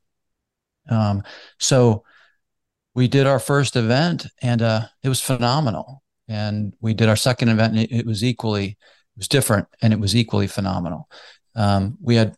Um, 0.89 1.23
so 1.59 2.03
we 2.95 3.07
did 3.07 3.27
our 3.27 3.39
first 3.39 3.75
event 3.75 4.27
and 4.41 4.61
uh, 4.61 4.81
it 5.01 5.09
was 5.09 5.21
phenomenal 5.21 6.03
and 6.27 6.73
we 6.81 6.93
did 6.93 7.09
our 7.09 7.15
second 7.15 7.49
event 7.49 7.75
and 7.75 7.91
it, 7.91 8.05
was 8.05 8.23
equally 8.23 8.65
it 8.65 9.17
was 9.17 9.27
different 9.27 9.67
and 9.81 9.93
it 9.93 9.99
was 9.99 10.15
equally 10.15 10.47
phenomenal. 10.47 11.09
Um, 11.55 11.97
we 12.01 12.15
had 12.15 12.35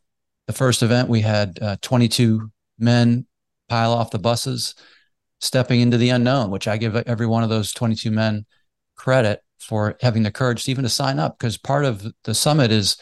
the 0.47 0.53
first 0.53 0.83
event, 0.83 1.09
we 1.09 1.21
had 1.21 1.59
uh, 1.62 1.77
22 1.81 2.51
men 2.79 3.25
pile 3.69 3.91
off 3.91 4.12
the 4.12 4.19
buses, 4.19 4.75
stepping 5.39 5.81
into 5.81 5.97
the 5.97 6.09
unknown, 6.09 6.51
which 6.51 6.67
I 6.67 6.77
give 6.77 6.95
every 6.95 7.27
one 7.27 7.43
of 7.43 7.50
those 7.50 7.74
22 7.74 8.12
men 8.12 8.45
credit 8.95 9.41
for 9.59 9.97
having 10.01 10.24
the 10.24 10.31
courage 10.31 10.63
to 10.63 10.71
even 10.71 10.83
to 10.83 10.89
sign 10.89 11.19
up 11.19 11.38
because 11.38 11.57
part 11.57 11.85
of 11.85 12.05
the 12.24 12.33
summit 12.33 12.71
is 12.71 12.97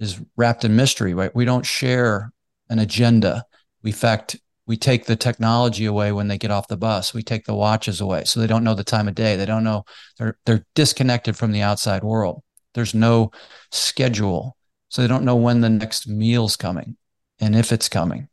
is 0.00 0.20
wrapped 0.36 0.64
in 0.64 0.76
mystery, 0.76 1.14
right? 1.14 1.34
We 1.34 1.44
don't 1.44 1.64
share 1.64 2.32
an 2.68 2.78
agenda. 2.78 3.44
We, 3.82 3.92
fact, 3.92 4.36
we 4.66 4.76
take 4.76 5.04
the 5.04 5.16
technology 5.16 5.84
away 5.84 6.12
when 6.12 6.28
they 6.28 6.38
get 6.38 6.50
off 6.50 6.68
the 6.68 6.76
bus. 6.76 7.12
We 7.12 7.22
take 7.22 7.44
the 7.44 7.54
watches 7.54 8.00
away, 8.00 8.24
so 8.24 8.40
they 8.40 8.46
don't 8.46 8.64
know 8.64 8.74
the 8.74 8.84
time 8.84 9.08
of 9.08 9.14
day. 9.14 9.36
They 9.36 9.46
don't 9.46 9.64
know 9.64 9.84
they're 10.18 10.38
they're 10.46 10.64
disconnected 10.74 11.36
from 11.36 11.52
the 11.52 11.62
outside 11.62 12.02
world. 12.02 12.42
There's 12.74 12.94
no 12.94 13.30
schedule. 13.70 14.56
So 14.88 15.02
they 15.02 15.08
don't 15.08 15.24
know 15.24 15.36
when 15.36 15.60
the 15.60 15.70
next 15.70 16.06
meal's 16.06 16.56
coming 16.56 16.96
and 17.40 17.56
if 17.56 17.72
it's 17.72 17.88
coming. 17.88 18.28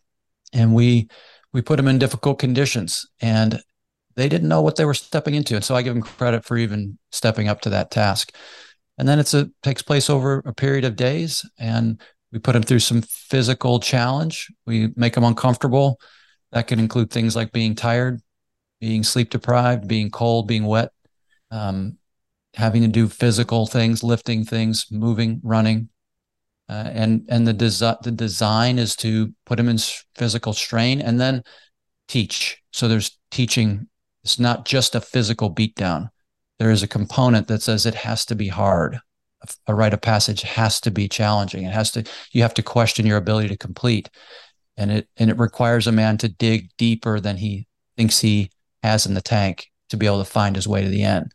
And 0.54 0.74
we 0.74 1.10
we 1.54 1.62
put 1.62 1.78
them 1.78 1.88
in 1.88 2.00
difficult 2.00 2.40
conditions 2.40 3.06
and 3.22 3.62
they 4.16 4.30
didn't 4.30 4.50
know 4.50 4.62
what 4.62 4.76
they 4.76 4.86
were 4.86 4.94
stepping 4.94 5.36
into. 5.36 5.56
And 5.56 5.64
so 5.64 5.76
I 5.76 5.82
give 5.82 5.94
them 5.94 6.04
credit 6.04 6.46
for 6.46 6.58
even 6.58 6.98
stepping 7.12 7.48
up 7.48 7.62
to 7.62 7.70
that 7.72 7.92
task. 7.92 8.36
And 8.98 9.08
then 9.08 9.20
it's 9.20 9.34
a 9.34 9.50
takes 9.64 9.82
place 9.82 10.10
over 10.10 10.42
a 10.46 10.54
period 10.54 10.86
of 10.86 10.96
days 10.96 11.46
and 11.58 12.02
we 12.32 12.40
put 12.40 12.54
them 12.54 12.64
through 12.64 12.80
some 12.80 13.02
physical 13.02 13.80
challenge. 13.80 14.48
We 14.66 14.90
make 14.96 15.16
them 15.16 15.24
uncomfortable. 15.24 16.00
That 16.52 16.68
can 16.68 16.80
include 16.80 17.12
things 17.12 17.36
like 17.36 17.52
being 17.52 17.76
tired, 17.76 18.22
being 18.80 19.04
sleep 19.04 19.30
deprived, 19.30 19.88
being 19.88 20.10
cold, 20.10 20.48
being 20.48 20.66
wet, 20.66 20.92
um, 21.50 21.98
having 22.56 22.82
to 22.82 22.88
do 22.88 23.08
physical 23.08 23.66
things, 23.66 24.04
lifting 24.04 24.44
things, 24.44 24.88
moving, 24.92 25.40
running. 25.44 25.90
Uh, 26.70 26.90
and 26.94 27.26
and 27.30 27.48
the, 27.48 27.54
desi- 27.54 28.02
the 28.02 28.12
design 28.12 28.80
is 28.80 28.96
to 28.96 29.34
put 29.46 29.58
them 29.58 29.70
in 29.70 29.78
physical 30.16 30.54
strain 30.54 31.02
and 31.02 31.20
then 31.20 31.44
teach. 32.08 32.62
So 32.72 32.88
there's 32.88 33.18
teaching. 33.30 33.88
It's 34.24 34.40
not 34.40 34.66
just 34.66 34.96
a 34.96 35.02
physical 35.02 35.54
beatdown. 35.54 36.10
There 36.60 36.72
is 36.72 36.84
a 36.84 36.88
component 36.88 37.48
that 37.48 37.62
says 37.62 37.86
it 37.86 37.96
has 37.96 38.26
to 38.26 38.36
be 38.36 38.48
hard. 38.48 39.00
A 39.66 39.74
rite 39.74 39.94
of 39.94 40.02
passage 40.02 40.44
has 40.44 40.80
to 40.82 40.92
be 40.92 41.08
challenging. 41.08 41.66
It 41.66 41.74
has 41.74 41.92
to. 41.92 42.04
You 42.32 42.44
have 42.44 42.54
to 42.54 42.64
question 42.64 43.08
your 43.08 43.18
ability 43.18 43.50
to 43.50 43.58
complete, 43.58 44.10
and 44.78 44.92
it 44.92 45.08
and 45.18 45.30
it 45.30 45.38
requires 45.38 45.88
a 45.88 45.92
man 45.92 46.18
to 46.18 46.30
dig 46.30 46.70
deeper 46.78 47.20
than 47.20 47.38
he 47.38 47.68
thinks 47.98 48.20
he 48.20 48.50
has 48.84 49.06
in 49.06 49.14
the 49.14 49.22
tank 49.22 49.68
to 49.90 49.98
be 49.98 50.06
able 50.06 50.24
to 50.24 50.30
find 50.30 50.56
his 50.56 50.68
way 50.68 50.82
to 50.82 50.90
the 50.90 51.04
end. 51.04 51.32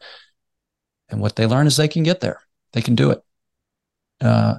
And 1.08 1.20
what 1.20 1.36
they 1.36 1.46
learn 1.46 1.66
is 1.66 1.76
they 1.76 1.88
can 1.88 2.02
get 2.02 2.20
there. 2.20 2.40
They 2.72 2.82
can 2.82 2.94
do 2.94 3.10
it. 3.10 3.22
Uh, 4.20 4.56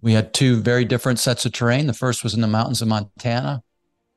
we 0.00 0.12
had 0.12 0.32
two 0.32 0.60
very 0.60 0.84
different 0.84 1.18
sets 1.18 1.44
of 1.44 1.52
terrain. 1.52 1.86
The 1.86 1.92
first 1.92 2.22
was 2.22 2.34
in 2.34 2.40
the 2.40 2.46
mountains 2.46 2.80
of 2.80 2.88
Montana. 2.88 3.62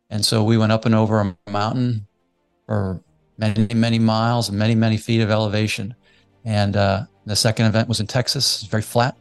And 0.09 0.23
so 0.23 0.43
we 0.43 0.57
went 0.57 0.71
up 0.71 0.85
and 0.85 0.95
over 0.95 1.19
a 1.19 1.51
mountain 1.51 2.07
for 2.65 3.01
many, 3.37 3.73
many 3.73 3.99
miles 3.99 4.49
and 4.49 4.57
many, 4.57 4.75
many 4.75 4.97
feet 4.97 5.21
of 5.21 5.29
elevation. 5.29 5.95
And 6.45 6.77
uh, 6.77 7.03
the 7.25 7.35
second 7.35 7.65
event 7.65 7.87
was 7.87 7.99
in 7.99 8.07
Texas. 8.07 8.61
It's 8.61 8.69
very 8.69 8.83
flat, 8.83 9.17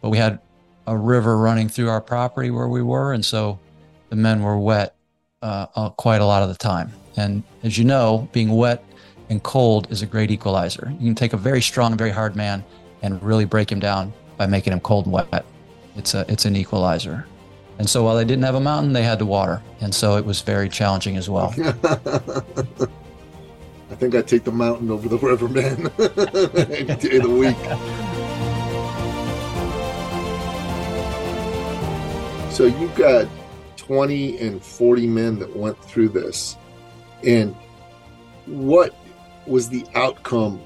but 0.00 0.10
we 0.10 0.18
had 0.18 0.40
a 0.86 0.96
river 0.96 1.38
running 1.38 1.68
through 1.68 1.88
our 1.88 2.00
property 2.00 2.50
where 2.50 2.68
we 2.68 2.82
were. 2.82 3.12
And 3.12 3.24
so 3.24 3.58
the 4.08 4.16
men 4.16 4.42
were 4.42 4.58
wet 4.58 4.94
uh, 5.42 5.90
quite 5.90 6.20
a 6.20 6.26
lot 6.26 6.42
of 6.42 6.48
the 6.48 6.54
time. 6.56 6.92
And 7.16 7.42
as 7.62 7.78
you 7.78 7.84
know, 7.84 8.28
being 8.32 8.50
wet 8.50 8.84
and 9.28 9.42
cold 9.42 9.90
is 9.90 10.02
a 10.02 10.06
great 10.06 10.30
equalizer. 10.30 10.92
You 10.98 11.06
can 11.06 11.14
take 11.14 11.32
a 11.32 11.36
very 11.36 11.62
strong, 11.62 11.96
very 11.96 12.10
hard 12.10 12.36
man 12.36 12.64
and 13.02 13.22
really 13.22 13.44
break 13.44 13.70
him 13.70 13.80
down 13.80 14.12
by 14.36 14.46
making 14.46 14.72
him 14.72 14.80
cold 14.80 15.06
and 15.06 15.12
wet. 15.12 15.44
It's 15.96 16.14
a 16.14 16.24
it's 16.28 16.44
an 16.44 16.56
equalizer. 16.56 17.26
And 17.78 17.88
so 17.88 18.02
while 18.04 18.16
they 18.16 18.24
didn't 18.24 18.44
have 18.44 18.54
a 18.54 18.60
mountain, 18.60 18.92
they 18.92 19.02
had 19.02 19.18
the 19.18 19.26
water. 19.26 19.62
And 19.80 19.94
so 19.94 20.16
it 20.16 20.24
was 20.24 20.40
very 20.40 20.68
challenging 20.68 21.16
as 21.16 21.28
well. 21.28 21.54
I 23.88 23.94
think 23.94 24.14
I'd 24.14 24.26
take 24.26 24.44
the 24.44 24.52
mountain 24.52 24.90
over 24.90 25.08
the 25.08 25.18
river, 25.18 25.48
man, 25.48 25.90
any 26.70 26.94
day 26.96 27.16
of 27.16 27.22
the 27.22 27.30
week. 27.30 27.56
so 32.56 32.64
you've 32.64 32.94
got 32.94 33.28
20 33.86 34.38
and 34.38 34.62
40 34.62 35.06
men 35.06 35.38
that 35.38 35.54
went 35.54 35.82
through 35.84 36.08
this. 36.08 36.56
And 37.24 37.54
what 38.46 38.94
was 39.46 39.68
the 39.68 39.84
outcome 39.94 40.60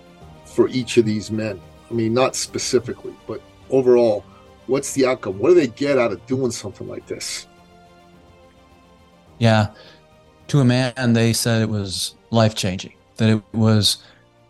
for 0.46 0.68
each 0.68 0.96
of 0.96 1.04
these 1.04 1.30
men? 1.30 1.60
I 1.90 1.94
mean, 1.94 2.14
not 2.14 2.34
specifically, 2.34 3.14
but 3.26 3.42
overall, 3.68 4.24
what's 4.66 4.94
the 4.94 5.06
outcome? 5.06 5.38
What 5.38 5.50
do 5.50 5.54
they 5.54 5.66
get 5.66 5.98
out 5.98 6.12
of 6.12 6.24
doing 6.26 6.50
something 6.50 6.88
like 6.88 7.06
this? 7.06 7.46
Yeah. 9.38 9.68
To 10.48 10.60
a 10.60 10.64
man, 10.64 11.12
they 11.12 11.32
said 11.32 11.62
it 11.62 11.68
was 11.68 12.14
life 12.30 12.54
changing, 12.54 12.94
that 13.16 13.28
it 13.28 13.42
was 13.52 13.98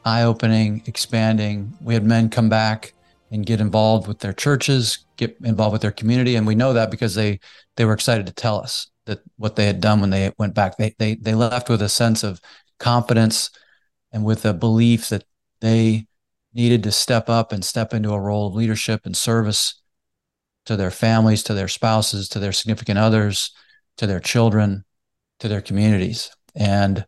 eye 0.05 0.23
opening, 0.23 0.83
expanding. 0.87 1.73
We 1.81 1.95
had 1.95 2.05
men 2.05 2.31
come 2.31 2.49
back 2.49 2.93
and 3.31 3.47
get 3.47 3.61
involved 3.61 4.09
with 4.09 4.19
their 4.19 4.33
churches, 4.33 5.07
get 5.17 5.37
involved 5.45 5.73
with 5.73 5.83
their 5.83 5.93
community. 5.93 6.37
And 6.37 6.47
we 6.47 6.55
know 6.55 6.73
that 6.73 6.91
because 6.91 7.15
they, 7.15 7.41
they 7.77 7.85
were 7.85 7.93
excited 7.93 8.27
to 8.27 8.33
tell 8.33 8.61
us 8.61 8.91
that 9.07 9.21
what 9.37 9.57
they 9.57 9.67
had 9.67 9.81
done 9.81 10.01
when 10.01 10.11
they 10.11 10.33
went 10.39 10.55
back. 10.55 10.77
They, 10.77 10.95
they, 10.99 11.15
they 11.15 11.35
left 11.35 11.69
with 11.69 11.83
a 11.83 11.89
sense 11.89 12.25
of 12.25 12.41
confidence 12.79 13.51
and 14.13 14.25
with 14.25 14.45
a 14.45 14.55
belief 14.55 15.09
that 15.11 15.25
they 15.61 16.07
needed 16.53 16.83
to 16.83 16.93
step 16.93 17.29
up 17.29 17.53
and 17.53 17.65
step 17.65 17.95
into 17.95 18.13
a 18.13 18.21
role 18.21 18.49
of 18.49 18.55
leadership 18.55 19.03
and 19.05 19.17
service 19.17 19.81
to 20.67 20.77
their 20.77 20.91
families, 20.91 21.43
to 21.45 21.55
their 21.55 21.69
spouses, 21.69 22.29
to 22.29 22.39
their 22.39 22.53
significant 22.53 22.99
others, 22.99 23.53
to 23.97 24.07
their 24.07 24.21
children, 24.21 24.85
to 25.39 25.49
their 25.49 25.61
communities. 25.61 26.31
And 26.55 27.07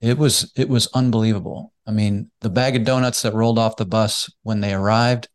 it 0.00 0.18
was 0.18 0.52
it 0.56 0.68
was 0.68 0.88
unbelievable. 0.88 1.72
I 1.86 1.92
mean, 1.92 2.30
the 2.40 2.50
bag 2.50 2.74
of 2.74 2.84
donuts 2.84 3.22
that 3.22 3.34
rolled 3.34 3.58
off 3.58 3.76
the 3.76 3.86
bus 3.86 4.30
when 4.42 4.60
they 4.60 4.74
arrived 4.74 5.28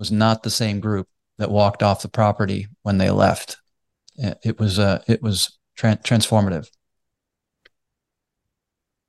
was 0.00 0.10
not 0.10 0.42
the 0.42 0.50
same 0.50 0.80
group 0.80 1.06
that 1.38 1.50
walked 1.50 1.82
off 1.84 2.02
the 2.02 2.08
property 2.08 2.66
when 2.82 2.98
they 2.98 3.10
left. 3.10 3.58
It 4.16 4.58
was 4.58 4.78
uh, 4.78 5.02
it 5.06 5.22
was 5.22 5.58
tra- 5.76 5.98
transformative. 6.02 6.68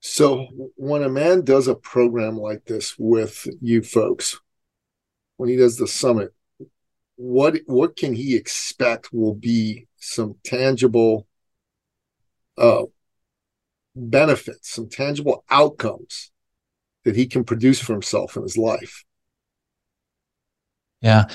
So 0.02 0.48
when 0.76 1.04
a 1.04 1.10
man 1.10 1.44
does 1.44 1.68
a 1.68 1.76
program 1.76 2.38
like 2.38 2.66
this 2.66 2.96
with 2.98 3.48
you 3.62 3.82
folks, 3.82 4.40
when 5.38 5.50
he 5.50 5.56
does 5.56 5.78
the 5.78 5.88
summit, 5.88 6.34
what 7.16 7.58
what 7.66 7.96
can 7.96 8.14
he 8.14 8.36
expect 8.36 9.14
will 9.14 9.36
be 9.36 9.88
some 9.98 10.36
tangible 10.44 11.28
uh, 12.58 12.84
benefits, 13.96 14.72
some 14.72 14.90
tangible 14.90 15.44
outcomes 15.50 16.32
that 17.04 17.16
he 17.16 17.26
can 17.28 17.44
produce 17.44 17.80
for 17.80 17.94
himself 17.94 18.36
in 18.36 18.44
his 18.44 18.58
life? 18.58 19.04
Yeah. 21.02 21.26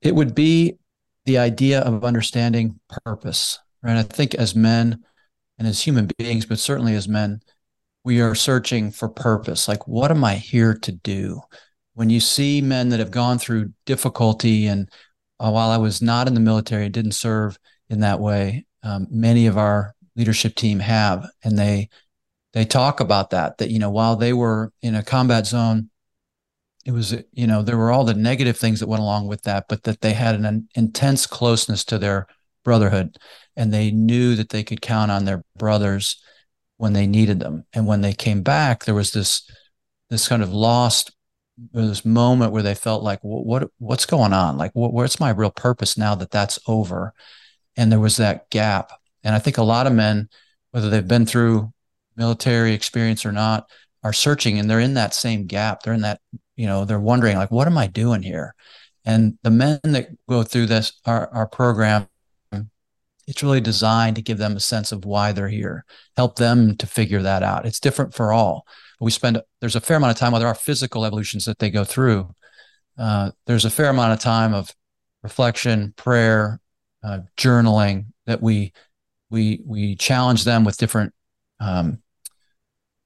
It 0.00 0.14
would 0.14 0.34
be 0.34 0.78
the 1.24 1.38
idea 1.38 1.80
of 1.80 2.04
understanding 2.04 2.78
purpose, 3.04 3.58
right? 3.82 3.96
I 3.96 4.02
think 4.02 4.34
as 4.34 4.54
men, 4.54 5.04
and 5.58 5.68
as 5.68 5.80
human 5.80 6.10
beings, 6.18 6.46
but 6.46 6.58
certainly 6.58 6.94
as 6.94 7.08
men, 7.08 7.40
we 8.04 8.20
are 8.20 8.34
searching 8.34 8.90
for 8.90 9.08
purpose. 9.08 9.68
Like, 9.68 9.86
what 9.88 10.10
am 10.10 10.24
I 10.24 10.34
here 10.34 10.74
to 10.74 10.92
do? 10.92 11.40
when 11.94 12.10
you 12.10 12.20
see 12.20 12.60
men 12.60 12.90
that 12.90 13.00
have 13.00 13.10
gone 13.10 13.38
through 13.38 13.72
difficulty 13.86 14.66
and 14.66 14.90
uh, 15.40 15.50
while 15.50 15.70
I 15.70 15.78
was 15.78 16.02
not 16.02 16.28
in 16.28 16.34
the 16.34 16.40
military, 16.40 16.88
didn't 16.88 17.12
serve 17.12 17.58
in 17.88 18.00
that 18.00 18.20
way, 18.20 18.66
um, 18.82 19.06
many 19.10 19.46
of 19.46 19.58
our 19.58 19.94
leadership 20.14 20.54
team 20.54 20.78
have, 20.78 21.26
and 21.42 21.58
they 21.58 21.88
they 22.52 22.64
talk 22.64 23.00
about 23.00 23.30
that. 23.30 23.58
That 23.58 23.70
you 23.70 23.80
know, 23.80 23.90
while 23.90 24.14
they 24.14 24.32
were 24.32 24.72
in 24.80 24.94
a 24.94 25.02
combat 25.02 25.46
zone, 25.46 25.90
it 26.84 26.92
was 26.92 27.14
you 27.32 27.46
know 27.46 27.62
there 27.62 27.78
were 27.78 27.90
all 27.90 28.04
the 28.04 28.14
negative 28.14 28.56
things 28.56 28.80
that 28.80 28.88
went 28.88 29.02
along 29.02 29.28
with 29.28 29.42
that, 29.42 29.66
but 29.68 29.84
that 29.84 30.00
they 30.00 30.12
had 30.12 30.34
an, 30.34 30.44
an 30.44 30.68
intense 30.74 31.26
closeness 31.26 31.84
to 31.86 31.98
their 31.98 32.26
brotherhood, 32.64 33.16
and 33.56 33.72
they 33.72 33.90
knew 33.90 34.34
that 34.36 34.50
they 34.50 34.62
could 34.62 34.80
count 34.82 35.10
on 35.10 35.24
their 35.24 35.42
brothers 35.56 36.22
when 36.76 36.92
they 36.92 37.06
needed 37.06 37.40
them, 37.40 37.64
and 37.72 37.86
when 37.86 38.00
they 38.00 38.12
came 38.12 38.42
back, 38.42 38.84
there 38.84 38.94
was 38.94 39.12
this 39.12 39.48
this 40.10 40.28
kind 40.28 40.42
of 40.42 40.52
lost 40.52 41.12
this 41.72 42.04
moment 42.04 42.52
where 42.52 42.62
they 42.62 42.74
felt 42.74 43.02
like 43.02 43.22
what, 43.22 43.46
what 43.46 43.70
what's 43.78 44.06
going 44.06 44.32
on? 44.32 44.58
Like 44.58 44.72
what, 44.74 44.92
what's 44.92 45.20
my 45.20 45.30
real 45.30 45.50
purpose 45.50 45.96
now 45.96 46.14
that 46.16 46.30
that's 46.30 46.58
over? 46.66 47.14
And 47.76 47.90
there 47.90 48.00
was 48.00 48.16
that 48.18 48.50
gap. 48.50 48.92
And 49.24 49.34
i 49.34 49.38
think 49.38 49.56
a 49.56 49.62
lot 49.62 49.86
of 49.86 49.92
men 49.94 50.28
whether 50.74 50.90
they've 50.90 51.06
been 51.06 51.24
through 51.24 51.72
military 52.16 52.72
experience 52.72 53.24
or 53.24 53.30
not 53.30 53.68
are 54.02 54.12
searching 54.12 54.58
and 54.58 54.68
they're 54.68 54.80
in 54.80 54.94
that 54.94 55.14
same 55.14 55.46
gap. 55.46 55.82
They're 55.82 55.94
in 55.94 56.00
that 56.00 56.20
you 56.56 56.66
know 56.66 56.84
they're 56.84 57.00
wondering 57.00 57.36
like 57.36 57.50
what 57.50 57.66
am 57.66 57.78
i 57.78 57.86
doing 57.86 58.22
here? 58.22 58.54
And 59.06 59.38
the 59.42 59.50
men 59.50 59.80
that 59.82 60.08
go 60.28 60.42
through 60.42 60.66
this 60.66 60.92
our, 61.04 61.28
our 61.28 61.46
program 61.46 62.08
it's 63.26 63.42
really 63.42 63.60
designed 63.60 64.16
to 64.16 64.22
give 64.22 64.38
them 64.38 64.56
a 64.56 64.60
sense 64.60 64.92
of 64.92 65.04
why 65.04 65.32
they're 65.32 65.48
here 65.48 65.84
help 66.16 66.36
them 66.36 66.76
to 66.76 66.86
figure 66.86 67.22
that 67.22 67.42
out. 67.42 67.66
It's 67.66 67.80
different 67.80 68.14
for 68.14 68.32
all. 68.32 68.66
We 69.00 69.10
spend 69.10 69.40
there's 69.60 69.76
a 69.76 69.80
fair 69.80 69.96
amount 69.96 70.12
of 70.12 70.18
time 70.18 70.32
while 70.32 70.40
there 70.40 70.48
are 70.48 70.54
physical 70.54 71.04
evolutions 71.04 71.44
that 71.46 71.58
they 71.58 71.70
go 71.70 71.84
through. 71.84 72.34
Uh, 72.98 73.32
there's 73.46 73.64
a 73.64 73.70
fair 73.70 73.90
amount 73.90 74.12
of 74.12 74.20
time 74.20 74.54
of 74.54 74.70
reflection 75.22 75.94
prayer 75.96 76.60
uh, 77.02 77.20
journaling 77.36 78.06
that 78.26 78.40
we 78.42 78.72
we 79.30 79.60
we 79.66 79.96
challenge 79.96 80.44
them 80.44 80.64
with 80.64 80.76
different 80.76 81.12
um, 81.60 81.98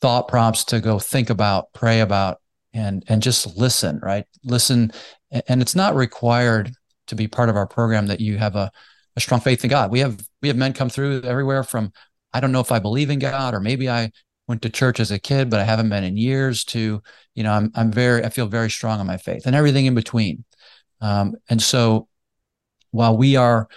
thought 0.00 0.28
prompts 0.28 0.64
to 0.64 0.81
go 0.81 0.99
think 0.99 1.31
about 1.31 1.73
pray 1.73 2.00
about 2.00 2.40
and 2.72 3.04
and 3.08 3.22
just 3.22 3.56
listen 3.56 3.98
right 4.02 4.25
listen 4.44 4.92
and 5.30 5.62
it's 5.62 5.75
not 5.75 5.94
required 5.94 6.70
to 7.06 7.14
be 7.14 7.26
part 7.26 7.48
of 7.48 7.56
our 7.56 7.66
program 7.66 8.06
that 8.06 8.20
you 8.20 8.37
have 8.37 8.56
a, 8.56 8.70
a 9.16 9.20
strong 9.20 9.40
faith 9.40 9.64
in 9.64 9.70
god 9.70 9.90
we 9.90 10.00
have 10.00 10.20
we 10.42 10.48
have 10.48 10.56
men 10.56 10.72
come 10.72 10.88
through 10.88 11.22
everywhere 11.22 11.62
from 11.62 11.92
i 12.32 12.40
don't 12.40 12.52
know 12.52 12.60
if 12.60 12.72
i 12.72 12.78
believe 12.78 13.10
in 13.10 13.18
god 13.18 13.54
or 13.54 13.60
maybe 13.60 13.88
i 13.88 14.10
went 14.48 14.62
to 14.62 14.70
church 14.70 14.98
as 14.98 15.10
a 15.10 15.18
kid, 15.18 15.50
but 15.50 15.60
I 15.60 15.64
haven't 15.64 15.90
been 15.90 16.02
in 16.02 16.16
years 16.16 16.64
to, 16.64 17.02
you 17.34 17.42
know, 17.42 17.52
I'm, 17.52 17.70
I'm 17.75 17.92
very, 17.92 18.25
I 18.25 18.30
feel 18.30 18.46
very 18.46 18.70
strong 18.70 18.98
on 18.98 19.06
my 19.06 19.18
faith 19.18 19.46
and 19.46 19.54
everything 19.54 19.87
in 19.87 19.94
between. 19.94 20.44
Um, 21.00 21.37
and 21.48 21.62
so 21.62 22.08
while 22.90 23.16
we 23.16 23.37
are, 23.37 23.68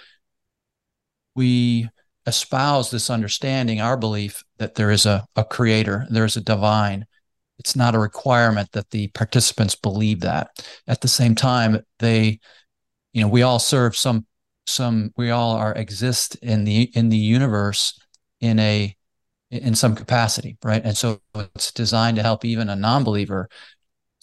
we 1.36 1.88
espouse 2.26 2.90
this 2.90 3.10
understanding, 3.10 3.80
our 3.80 3.96
belief 3.96 4.42
that 4.58 4.74
there 4.74 4.90
is 4.90 5.04
a, 5.06 5.26
a 5.36 5.44
creator, 5.44 6.06
there 6.10 6.24
is 6.24 6.36
a 6.36 6.40
divine, 6.40 7.06
it's 7.62 7.76
not 7.76 7.94
a 7.94 7.98
requirement 8.00 8.72
that 8.72 8.90
the 8.90 9.06
participants 9.08 9.76
believe 9.76 10.18
that. 10.20 10.48
At 10.88 11.00
the 11.00 11.06
same 11.06 11.36
time, 11.36 11.78
they, 12.00 12.40
you 13.12 13.22
know, 13.22 13.28
we 13.28 13.42
all 13.42 13.60
serve 13.60 13.96
some, 13.96 14.26
some, 14.66 15.12
we 15.16 15.30
all 15.30 15.52
are 15.52 15.72
exist 15.72 16.34
in 16.42 16.64
the, 16.64 16.90
in 16.96 17.08
the 17.08 17.16
universe 17.16 18.00
in 18.40 18.58
a, 18.58 18.96
in 19.52 19.76
some 19.76 19.94
capacity, 19.94 20.58
right? 20.64 20.82
And 20.84 20.96
so 20.96 21.20
it's 21.36 21.70
designed 21.70 22.16
to 22.16 22.24
help 22.24 22.44
even 22.44 22.68
a 22.68 22.74
non-believer 22.74 23.48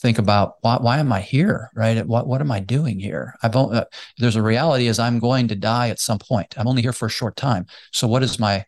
think 0.01 0.17
about 0.17 0.55
why, 0.59 0.75
why 0.81 0.97
am 0.97 1.13
I 1.13 1.21
here, 1.21 1.69
right? 1.73 2.05
What 2.05 2.27
what 2.27 2.41
am 2.41 2.51
I 2.51 2.59
doing 2.59 2.99
here? 2.99 3.35
I've 3.43 3.55
uh, 3.55 3.85
there's 4.17 4.37
a 4.37 4.41
reality 4.41 4.87
is 4.87 4.97
I'm 4.97 5.19
going 5.19 5.47
to 5.49 5.55
die 5.55 5.89
at 5.89 5.99
some 5.99 6.19
point. 6.19 6.57
I'm 6.57 6.67
only 6.67 6.81
here 6.81 6.93
for 6.93 7.05
a 7.05 7.11
short 7.11 7.35
time. 7.35 7.67
So 7.91 8.07
what 8.07 8.23
is 8.23 8.39
my 8.39 8.65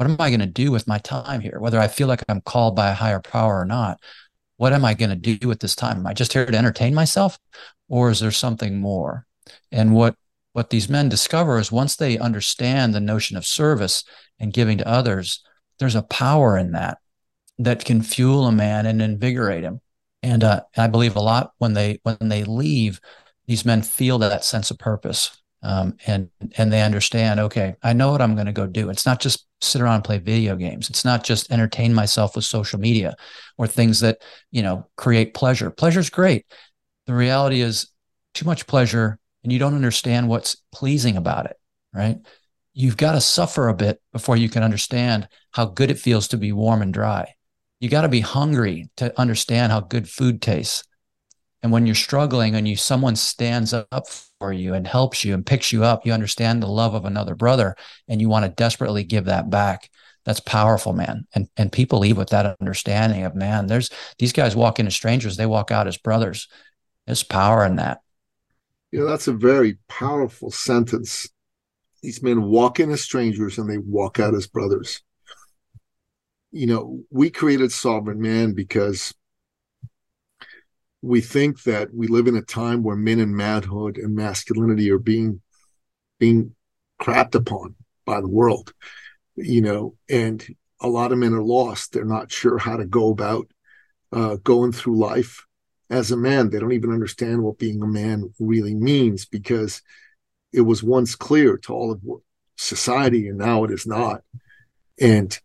what 0.00 0.08
am 0.08 0.16
I 0.18 0.30
going 0.30 0.40
to 0.40 0.46
do 0.46 0.72
with 0.72 0.88
my 0.88 0.96
time 0.96 1.42
here? 1.42 1.58
Whether 1.60 1.78
I 1.78 1.86
feel 1.86 2.08
like 2.08 2.24
I'm 2.26 2.40
called 2.40 2.74
by 2.74 2.88
a 2.88 2.94
higher 2.94 3.20
power 3.20 3.60
or 3.60 3.66
not, 3.66 4.00
what 4.56 4.72
am 4.72 4.82
I 4.82 4.94
going 4.94 5.10
to 5.10 5.36
do 5.36 5.46
with 5.46 5.60
this 5.60 5.76
time? 5.76 5.98
Am 5.98 6.06
I 6.06 6.14
just 6.14 6.32
here 6.32 6.46
to 6.46 6.56
entertain 6.56 6.94
myself, 6.94 7.38
or 7.86 8.08
is 8.08 8.20
there 8.20 8.30
something 8.30 8.80
more? 8.80 9.26
And 9.70 9.92
what 9.94 10.14
what 10.54 10.70
these 10.70 10.88
men 10.88 11.10
discover 11.10 11.58
is 11.58 11.70
once 11.70 11.96
they 11.96 12.16
understand 12.16 12.94
the 12.94 13.00
notion 13.00 13.36
of 13.36 13.44
service 13.44 14.02
and 14.38 14.54
giving 14.54 14.78
to 14.78 14.88
others, 14.88 15.44
there's 15.78 15.96
a 15.96 16.02
power 16.02 16.56
in 16.56 16.72
that 16.72 16.96
that 17.58 17.84
can 17.84 18.00
fuel 18.00 18.46
a 18.46 18.52
man 18.52 18.86
and 18.86 19.02
invigorate 19.02 19.64
him. 19.64 19.82
And 20.22 20.42
uh, 20.42 20.62
I 20.78 20.86
believe 20.86 21.14
a 21.14 21.20
lot 21.20 21.52
when 21.58 21.74
they 21.74 22.00
when 22.04 22.16
they 22.22 22.44
leave, 22.44 23.02
these 23.46 23.66
men 23.66 23.82
feel 23.82 24.16
that 24.20 24.46
sense 24.46 24.70
of 24.70 24.78
purpose, 24.78 25.39
um, 25.62 25.96
and 26.06 26.30
and 26.56 26.72
they 26.72 26.82
understand. 26.82 27.40
Okay, 27.40 27.74
I 27.82 27.92
know 27.92 28.10
what 28.10 28.22
I'm 28.22 28.34
going 28.34 28.46
to 28.46 28.52
go 28.52 28.66
do. 28.66 28.90
It's 28.90 29.06
not 29.06 29.20
just 29.20 29.46
sit 29.60 29.80
around 29.80 29.96
and 29.96 30.04
play 30.04 30.18
video 30.18 30.56
games. 30.56 30.88
It's 30.88 31.04
not 31.04 31.24
just 31.24 31.52
entertain 31.52 31.92
myself 31.92 32.34
with 32.34 32.44
social 32.44 32.80
media 32.80 33.14
or 33.58 33.66
things 33.66 34.00
that 34.00 34.18
you 34.50 34.62
know 34.62 34.88
create 34.96 35.34
pleasure. 35.34 35.70
Pleasure's 35.70 36.10
great. 36.10 36.46
The 37.06 37.14
reality 37.14 37.60
is 37.60 37.90
too 38.34 38.46
much 38.46 38.66
pleasure, 38.66 39.18
and 39.42 39.52
you 39.52 39.58
don't 39.58 39.74
understand 39.74 40.28
what's 40.28 40.56
pleasing 40.72 41.16
about 41.16 41.46
it. 41.46 41.56
Right? 41.92 42.18
you've 42.72 42.96
got 42.96 43.12
to 43.12 43.20
suffer 43.20 43.68
a 43.68 43.74
bit 43.74 44.00
before 44.12 44.36
you 44.36 44.48
can 44.48 44.62
understand 44.62 45.28
how 45.52 45.66
good 45.66 45.90
it 45.90 45.98
feels 45.98 46.28
to 46.28 46.36
be 46.36 46.52
warm 46.52 46.82
and 46.82 46.94
dry. 46.94 47.34
You 47.80 47.88
got 47.88 48.02
to 48.02 48.08
be 48.08 48.20
hungry 48.20 48.90
to 48.96 49.18
understand 49.18 49.72
how 49.72 49.80
good 49.80 50.08
food 50.08 50.42
tastes. 50.42 50.84
And 51.62 51.72
when 51.72 51.86
you're 51.86 51.94
struggling 51.94 52.54
and 52.54 52.66
you 52.66 52.76
someone 52.76 53.16
stands 53.16 53.72
up 53.74 54.08
for 54.38 54.52
you 54.52 54.74
and 54.74 54.86
helps 54.86 55.24
you 55.24 55.34
and 55.34 55.44
picks 55.44 55.72
you 55.72 55.84
up, 55.84 56.06
you 56.06 56.12
understand 56.12 56.62
the 56.62 56.68
love 56.68 56.94
of 56.94 57.04
another 57.04 57.34
brother 57.34 57.76
and 58.08 58.20
you 58.20 58.28
want 58.28 58.44
to 58.44 58.50
desperately 58.50 59.04
give 59.04 59.26
that 59.26 59.50
back. 59.50 59.90
That's 60.24 60.40
powerful, 60.40 60.92
man. 60.92 61.26
And 61.34 61.48
and 61.56 61.72
people 61.72 61.98
leave 61.98 62.16
with 62.16 62.30
that 62.30 62.56
understanding 62.60 63.24
of 63.24 63.34
man, 63.34 63.66
there's 63.66 63.90
these 64.18 64.32
guys 64.32 64.56
walk 64.56 64.78
in 64.78 64.86
as 64.86 64.94
strangers, 64.94 65.36
they 65.36 65.46
walk 65.46 65.70
out 65.70 65.86
as 65.86 65.96
brothers. 65.96 66.48
There's 67.06 67.22
power 67.22 67.64
in 67.64 67.76
that. 67.76 68.00
Yeah, 68.92 69.04
that's 69.04 69.28
a 69.28 69.32
very 69.32 69.78
powerful 69.88 70.50
sentence 70.50 71.28
these 72.02 72.22
men 72.22 72.42
walk 72.44 72.80
in 72.80 72.90
as 72.90 73.02
strangers 73.02 73.58
and 73.58 73.68
they 73.68 73.78
walk 73.78 74.18
out 74.18 74.34
as 74.34 74.46
brothers. 74.46 75.02
You 76.50 76.66
know, 76.66 77.00
we 77.10 77.30
created 77.30 77.72
Sovereign 77.72 78.20
Man 78.20 78.54
because 78.54 79.14
we 81.02 81.20
think 81.20 81.62
that 81.62 81.94
we 81.94 82.06
live 82.06 82.26
in 82.26 82.36
a 82.36 82.42
time 82.42 82.82
where 82.82 82.96
men 82.96 83.20
and 83.20 83.34
manhood 83.34 83.96
and 83.96 84.14
masculinity 84.14 84.90
are 84.90 84.98
being 84.98 85.40
being 86.18 86.54
crapped 87.00 87.34
upon 87.34 87.74
by 88.04 88.20
the 88.20 88.28
world. 88.28 88.72
You 89.36 89.62
know, 89.62 89.94
and 90.08 90.44
a 90.80 90.88
lot 90.88 91.12
of 91.12 91.18
men 91.18 91.32
are 91.32 91.42
lost. 91.42 91.92
They're 91.92 92.04
not 92.04 92.30
sure 92.30 92.58
how 92.58 92.76
to 92.76 92.84
go 92.84 93.10
about 93.10 93.48
uh, 94.12 94.36
going 94.36 94.72
through 94.72 94.98
life 94.98 95.46
as 95.88 96.10
a 96.10 96.16
man. 96.16 96.50
They 96.50 96.58
don't 96.58 96.72
even 96.72 96.92
understand 96.92 97.42
what 97.42 97.58
being 97.58 97.82
a 97.82 97.86
man 97.86 98.32
really 98.38 98.74
means 98.74 99.24
because 99.24 99.82
it 100.52 100.62
was 100.62 100.82
once 100.82 101.14
clear 101.14 101.56
to 101.58 101.72
all 101.72 101.92
of 101.92 102.02
society, 102.56 103.28
and 103.28 103.38
now 103.38 103.64
it 103.64 103.70
is 103.70 103.86
not. 103.86 104.22
And 105.00 105.38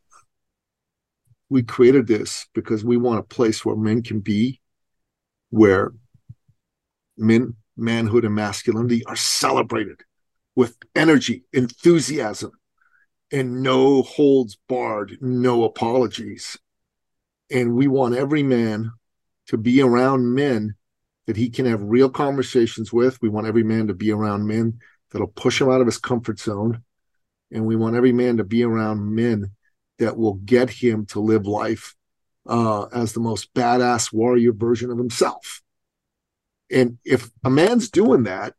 we 1.50 1.64
created 1.64 2.08
this 2.08 2.48
because 2.54 2.84
we 2.84 2.98
want 2.98 3.20
a 3.20 3.24
place 3.24 3.64
where 3.64 3.76
men 3.76 4.02
can 4.02 4.20
be, 4.20 4.60
where 5.56 5.94
men, 7.16 7.56
manhood, 7.78 8.26
and 8.26 8.36
masculinity 8.36 9.06
are 9.06 9.16
celebrated 9.16 10.02
with 10.54 10.76
energy, 10.94 11.46
enthusiasm, 11.54 12.52
and 13.32 13.64
no 13.64 14.02
holds 14.02 14.58
barred, 14.68 15.18
no 15.22 15.64
apologies. 15.64 16.58
And 17.50 17.74
we 17.74 17.88
want 17.88 18.16
every 18.16 18.44
man 18.44 18.92
to 19.48 19.58
be 19.58 19.82
around 19.82 20.36
men 20.36 20.76
that 21.26 21.38
he 21.38 21.50
can 21.50 21.66
have 21.66 21.82
real 21.82 22.10
conversations 22.10 22.92
with. 22.92 23.18
We 23.22 23.30
want 23.30 23.48
every 23.48 23.64
man 23.64 23.88
to 23.88 23.94
be 23.94 24.12
around 24.12 24.46
men 24.46 24.80
that'll 25.12 25.28
push 25.28 25.62
him 25.62 25.70
out 25.70 25.80
of 25.80 25.88
his 25.88 25.98
comfort 25.98 26.38
zone. 26.38 26.84
And 27.50 27.66
we 27.66 27.78
want 27.78 27.96
every 27.96 28.12
man 28.12 28.36
to 28.38 28.44
be 28.44 28.66
around 28.66 29.16
men 29.16 29.52
that 30.00 30.18
will 30.18 30.34
get 30.34 30.70
him 30.70 31.06
to 31.08 31.22
live 31.22 31.48
life 31.48 31.95
uh, 32.48 32.86
as 32.86 33.14
the 33.14 33.20
most 33.20 33.54
badass 33.54 34.14
warrior 34.14 34.54
version 34.54 34.92
of 34.92 34.98
himself. 34.98 35.62
And 36.72 36.98
if 37.06 37.32
a 37.44 37.50
man's 37.50 37.90
doing 37.90 38.24
that, 38.24 38.54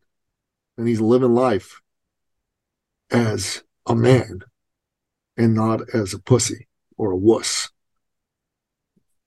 then 0.77 0.87
he's 0.87 1.01
living 1.01 1.35
life 1.35 1.81
as 3.11 3.63
a 3.87 3.95
man 3.95 4.41
and 5.37 5.55
not 5.55 5.83
as 5.95 6.15
a 6.15 6.19
pussy 6.19 6.69
or 6.97 7.13
a 7.13 7.17
wuss 7.17 7.71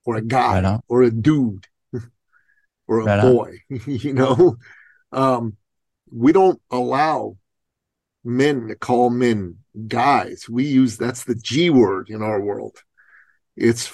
or 0.04 0.16
a 0.16 0.22
guy 0.22 0.60
right 0.60 0.80
or 0.88 1.02
a 1.02 1.10
dude 1.10 1.66
or 2.86 3.00
a 3.00 3.04
right 3.04 3.22
boy, 3.22 3.58
you 3.86 4.12
know? 4.12 4.56
Um, 5.12 5.56
we 6.10 6.32
don't 6.32 6.60
allow 6.70 7.36
men 8.24 8.68
to 8.68 8.74
call 8.74 9.10
men 9.10 9.56
guys. 9.86 10.48
We 10.48 10.64
use 10.64 10.96
that's 10.96 11.24
the 11.24 11.34
G 11.34 11.70
word 11.70 12.10
in 12.10 12.22
our 12.22 12.40
world. 12.40 12.82
It's 13.56 13.90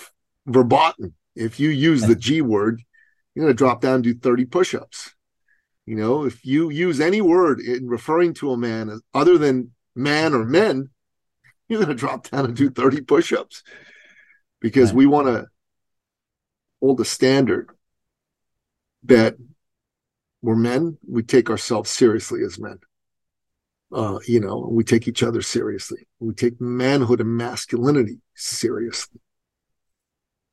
verboten. 0.47 1.15
If 1.35 1.61
you 1.61 1.69
use 1.71 2.03
the 2.03 2.17
G 2.17 2.41
word, 2.41 2.83
you're 3.35 3.45
going 3.45 3.55
to 3.55 3.59
drop 3.59 3.81
down 3.81 3.97
and 3.97 4.05
do 4.05 4.15
30 4.15 4.47
push-ups. 4.47 5.15
You 5.85 5.97
know, 5.97 6.25
if 6.25 6.45
you 6.45 6.71
use 6.71 7.01
any 7.01 7.21
word 7.21 7.61
in 7.61 7.87
referring 7.87 8.35
to 8.35 8.53
a 8.53 8.57
man 8.57 9.01
other 9.15 9.39
than 9.39 9.73
man 9.95 10.35
or 10.35 10.45
men, 10.45 10.91
you're 11.69 11.81
going 11.81 11.89
to 11.89 11.95
drop 11.95 12.31
down 12.31 12.47
and 12.47 12.57
do 12.57 12.71
30 12.71 13.03
push-ups 13.03 13.63
because 14.61 14.91
right. 14.91 14.97
we 14.97 15.07
want 15.07 15.27
to 15.29 15.47
hold 16.81 17.01
a 17.01 17.05
standard 17.05 17.71
that 19.05 19.37
we're 20.43 20.57
men, 20.57 20.97
we 21.09 21.23
take 21.23 21.51
ourselves 21.51 21.91
seriously 21.91 22.43
as 22.45 22.59
men. 22.59 22.79
Uh, 23.93 24.19
you 24.27 24.41
know, 24.41 24.69
we 24.71 24.85
take 24.85 25.09
each 25.09 25.23
other 25.23 25.43
seriously. 25.43 26.07
We 26.19 26.35
take 26.35 26.61
manhood 26.61 27.21
and 27.21 27.37
masculinity 27.37 28.19
seriously. 28.35 29.21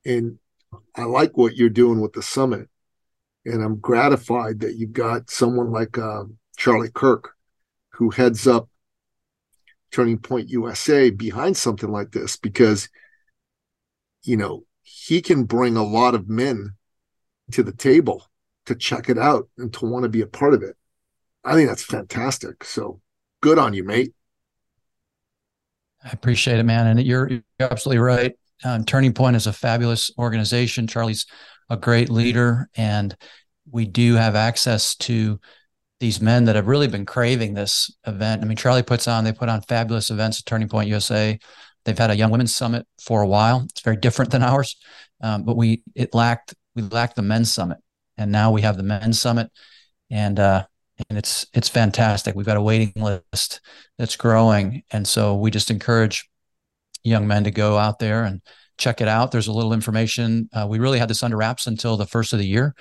And 0.04 0.38
I 0.96 1.04
like 1.04 1.36
what 1.36 1.56
you're 1.56 1.68
doing 1.68 2.00
with 2.00 2.12
the 2.12 2.22
summit. 2.22 2.68
And 3.44 3.62
I'm 3.62 3.76
gratified 3.78 4.60
that 4.60 4.76
you've 4.76 4.92
got 4.92 5.30
someone 5.30 5.70
like 5.70 5.98
uh, 5.98 6.24
Charlie 6.56 6.90
Kirk, 6.92 7.34
who 7.92 8.10
heads 8.10 8.46
up 8.46 8.68
Turning 9.92 10.18
Point 10.18 10.48
USA 10.48 11.10
behind 11.10 11.56
something 11.56 11.90
like 11.90 12.12
this, 12.12 12.36
because, 12.36 12.88
you 14.22 14.36
know, 14.36 14.64
he 14.82 15.20
can 15.20 15.44
bring 15.44 15.76
a 15.76 15.84
lot 15.84 16.14
of 16.14 16.28
men 16.28 16.74
to 17.52 17.62
the 17.62 17.72
table 17.72 18.26
to 18.66 18.74
check 18.74 19.08
it 19.08 19.18
out 19.18 19.48
and 19.58 19.72
to 19.74 19.84
want 19.84 20.04
to 20.04 20.08
be 20.08 20.22
a 20.22 20.26
part 20.26 20.54
of 20.54 20.62
it. 20.62 20.76
I 21.44 21.54
think 21.54 21.68
that's 21.68 21.84
fantastic. 21.84 22.64
So 22.64 23.00
good 23.42 23.58
on 23.58 23.74
you, 23.74 23.84
mate. 23.84 24.14
I 26.02 26.10
appreciate 26.10 26.58
it, 26.58 26.64
man. 26.64 26.86
And 26.86 27.06
you're, 27.06 27.28
you're 27.28 27.42
absolutely 27.60 27.98
right. 27.98 28.34
Um, 28.62 28.84
Turning 28.84 29.12
Point 29.12 29.36
is 29.36 29.46
a 29.46 29.52
fabulous 29.52 30.10
organization. 30.18 30.86
Charlie's 30.86 31.26
a 31.70 31.76
great 31.76 32.10
leader, 32.10 32.68
and 32.76 33.16
we 33.70 33.86
do 33.86 34.14
have 34.14 34.36
access 34.36 34.94
to 34.96 35.40
these 36.00 36.20
men 36.20 36.44
that 36.44 36.56
have 36.56 36.66
really 36.66 36.88
been 36.88 37.06
craving 37.06 37.54
this 37.54 37.90
event. 38.06 38.42
I 38.42 38.46
mean, 38.46 38.56
Charlie 38.56 38.82
puts 38.82 39.08
on, 39.08 39.24
they 39.24 39.32
put 39.32 39.48
on 39.48 39.62
fabulous 39.62 40.10
events 40.10 40.40
at 40.40 40.46
Turning 40.46 40.68
Point 40.68 40.88
USA. 40.88 41.38
They've 41.84 41.98
had 41.98 42.10
a 42.10 42.16
young 42.16 42.30
women's 42.30 42.54
summit 42.54 42.86
for 43.00 43.22
a 43.22 43.26
while. 43.26 43.62
It's 43.70 43.80
very 43.80 43.96
different 43.96 44.30
than 44.30 44.42
ours, 44.42 44.76
um, 45.20 45.44
but 45.44 45.56
we 45.56 45.82
it 45.94 46.14
lacked 46.14 46.54
we 46.74 46.82
lacked 46.82 47.16
the 47.16 47.22
men's 47.22 47.52
summit, 47.52 47.78
and 48.16 48.32
now 48.32 48.50
we 48.50 48.62
have 48.62 48.76
the 48.76 48.82
men's 48.82 49.20
summit, 49.20 49.50
and 50.10 50.38
uh, 50.40 50.64
and 51.08 51.18
it's 51.18 51.46
it's 51.52 51.68
fantastic. 51.68 52.34
We've 52.34 52.46
got 52.46 52.56
a 52.56 52.62
waiting 52.62 52.92
list 52.96 53.60
that's 53.98 54.16
growing, 54.16 54.82
and 54.90 55.06
so 55.06 55.36
we 55.36 55.50
just 55.50 55.70
encourage 55.70 56.28
young 57.04 57.26
men 57.26 57.44
to 57.44 57.50
go 57.50 57.78
out 57.78 57.98
there 57.98 58.24
and 58.24 58.40
check 58.78 59.00
it 59.00 59.08
out. 59.08 59.30
There's 59.30 59.46
a 59.46 59.52
little 59.52 59.72
information. 59.72 60.48
Uh, 60.52 60.66
we 60.68 60.78
really 60.78 60.98
had 60.98 61.08
this 61.08 61.22
under 61.22 61.36
wraps 61.36 61.66
until 61.66 61.96
the 61.96 62.06
first 62.06 62.32
of 62.32 62.38
the 62.38 62.46
year. 62.46 62.74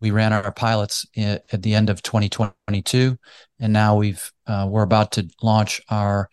We 0.00 0.10
ran 0.10 0.32
our 0.32 0.52
pilots 0.52 1.06
at, 1.16 1.44
at 1.52 1.62
the 1.62 1.74
end 1.74 1.90
of 1.90 2.02
2022, 2.02 3.16
and 3.58 3.72
now 3.72 3.96
we've 3.96 4.30
uh, 4.46 4.66
we're 4.68 4.82
about 4.82 5.12
to 5.12 5.28
launch 5.42 5.80
our 5.88 6.28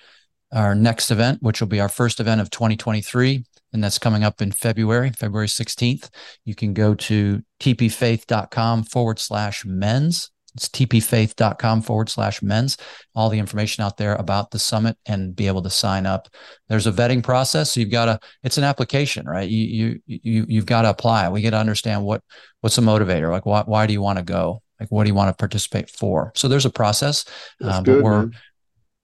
our 0.51 0.75
next 0.75 1.11
event, 1.11 1.41
which 1.41 1.61
will 1.61 1.67
be 1.67 1.79
our 1.79 1.89
first 1.89 2.19
event 2.19 2.41
of 2.41 2.49
2023 2.49 3.43
and 3.75 3.83
that's 3.83 3.99
coming 3.99 4.23
up 4.23 4.41
in 4.41 4.53
February, 4.53 5.11
February 5.11 5.47
16th. 5.47 6.09
You 6.45 6.55
can 6.55 6.73
go 6.73 6.95
to 6.95 7.43
tpfaith.com 7.59 8.83
forward 8.83 9.19
slash 9.19 9.65
men's. 9.65 10.31
It's 10.55 10.69
tpfaith.com 10.69 11.81
forward 11.81 12.09
slash 12.09 12.41
men's. 12.41 12.77
All 13.13 13.29
the 13.29 13.39
information 13.39 13.83
out 13.83 13.97
there 13.97 14.15
about 14.15 14.51
the 14.51 14.59
summit 14.59 14.97
and 15.05 15.35
be 15.35 15.47
able 15.47 15.61
to 15.63 15.69
sign 15.69 16.05
up. 16.05 16.29
There's 16.69 16.87
a 16.87 16.91
vetting 16.91 17.21
process. 17.23 17.73
So 17.73 17.79
you've 17.79 17.91
got 17.91 18.05
to, 18.05 18.19
it's 18.43 18.57
an 18.57 18.63
application, 18.63 19.25
right? 19.25 19.49
You, 19.49 19.99
you, 20.05 20.19
you, 20.23 20.45
you've 20.47 20.65
got 20.65 20.83
to 20.83 20.89
apply. 20.89 21.29
We 21.29 21.41
get 21.41 21.51
to 21.51 21.57
understand 21.57 22.03
what, 22.03 22.23
what's 22.61 22.77
a 22.77 22.81
motivator? 22.81 23.29
Like, 23.29 23.45
why, 23.45 23.63
why 23.65 23.85
do 23.85 23.93
you 23.93 24.01
want 24.01 24.17
to 24.17 24.23
go? 24.23 24.61
Like, 24.79 24.89
what 24.89 25.03
do 25.03 25.09
you 25.09 25.15
want 25.15 25.29
to 25.29 25.39
participate 25.39 25.89
for? 25.89 26.31
So 26.35 26.47
there's 26.47 26.65
a 26.65 26.71
process, 26.71 27.25
um, 27.61 27.83
good, 27.83 27.97
but 27.97 28.03
we're 28.03 28.21
man. 28.23 28.31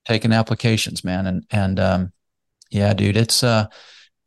taking 0.06 0.32
applications, 0.32 1.04
man. 1.04 1.26
And, 1.26 1.44
and, 1.50 1.80
um, 1.80 2.12
yeah, 2.70 2.94
dude, 2.94 3.16
it's, 3.16 3.42
uh, 3.42 3.66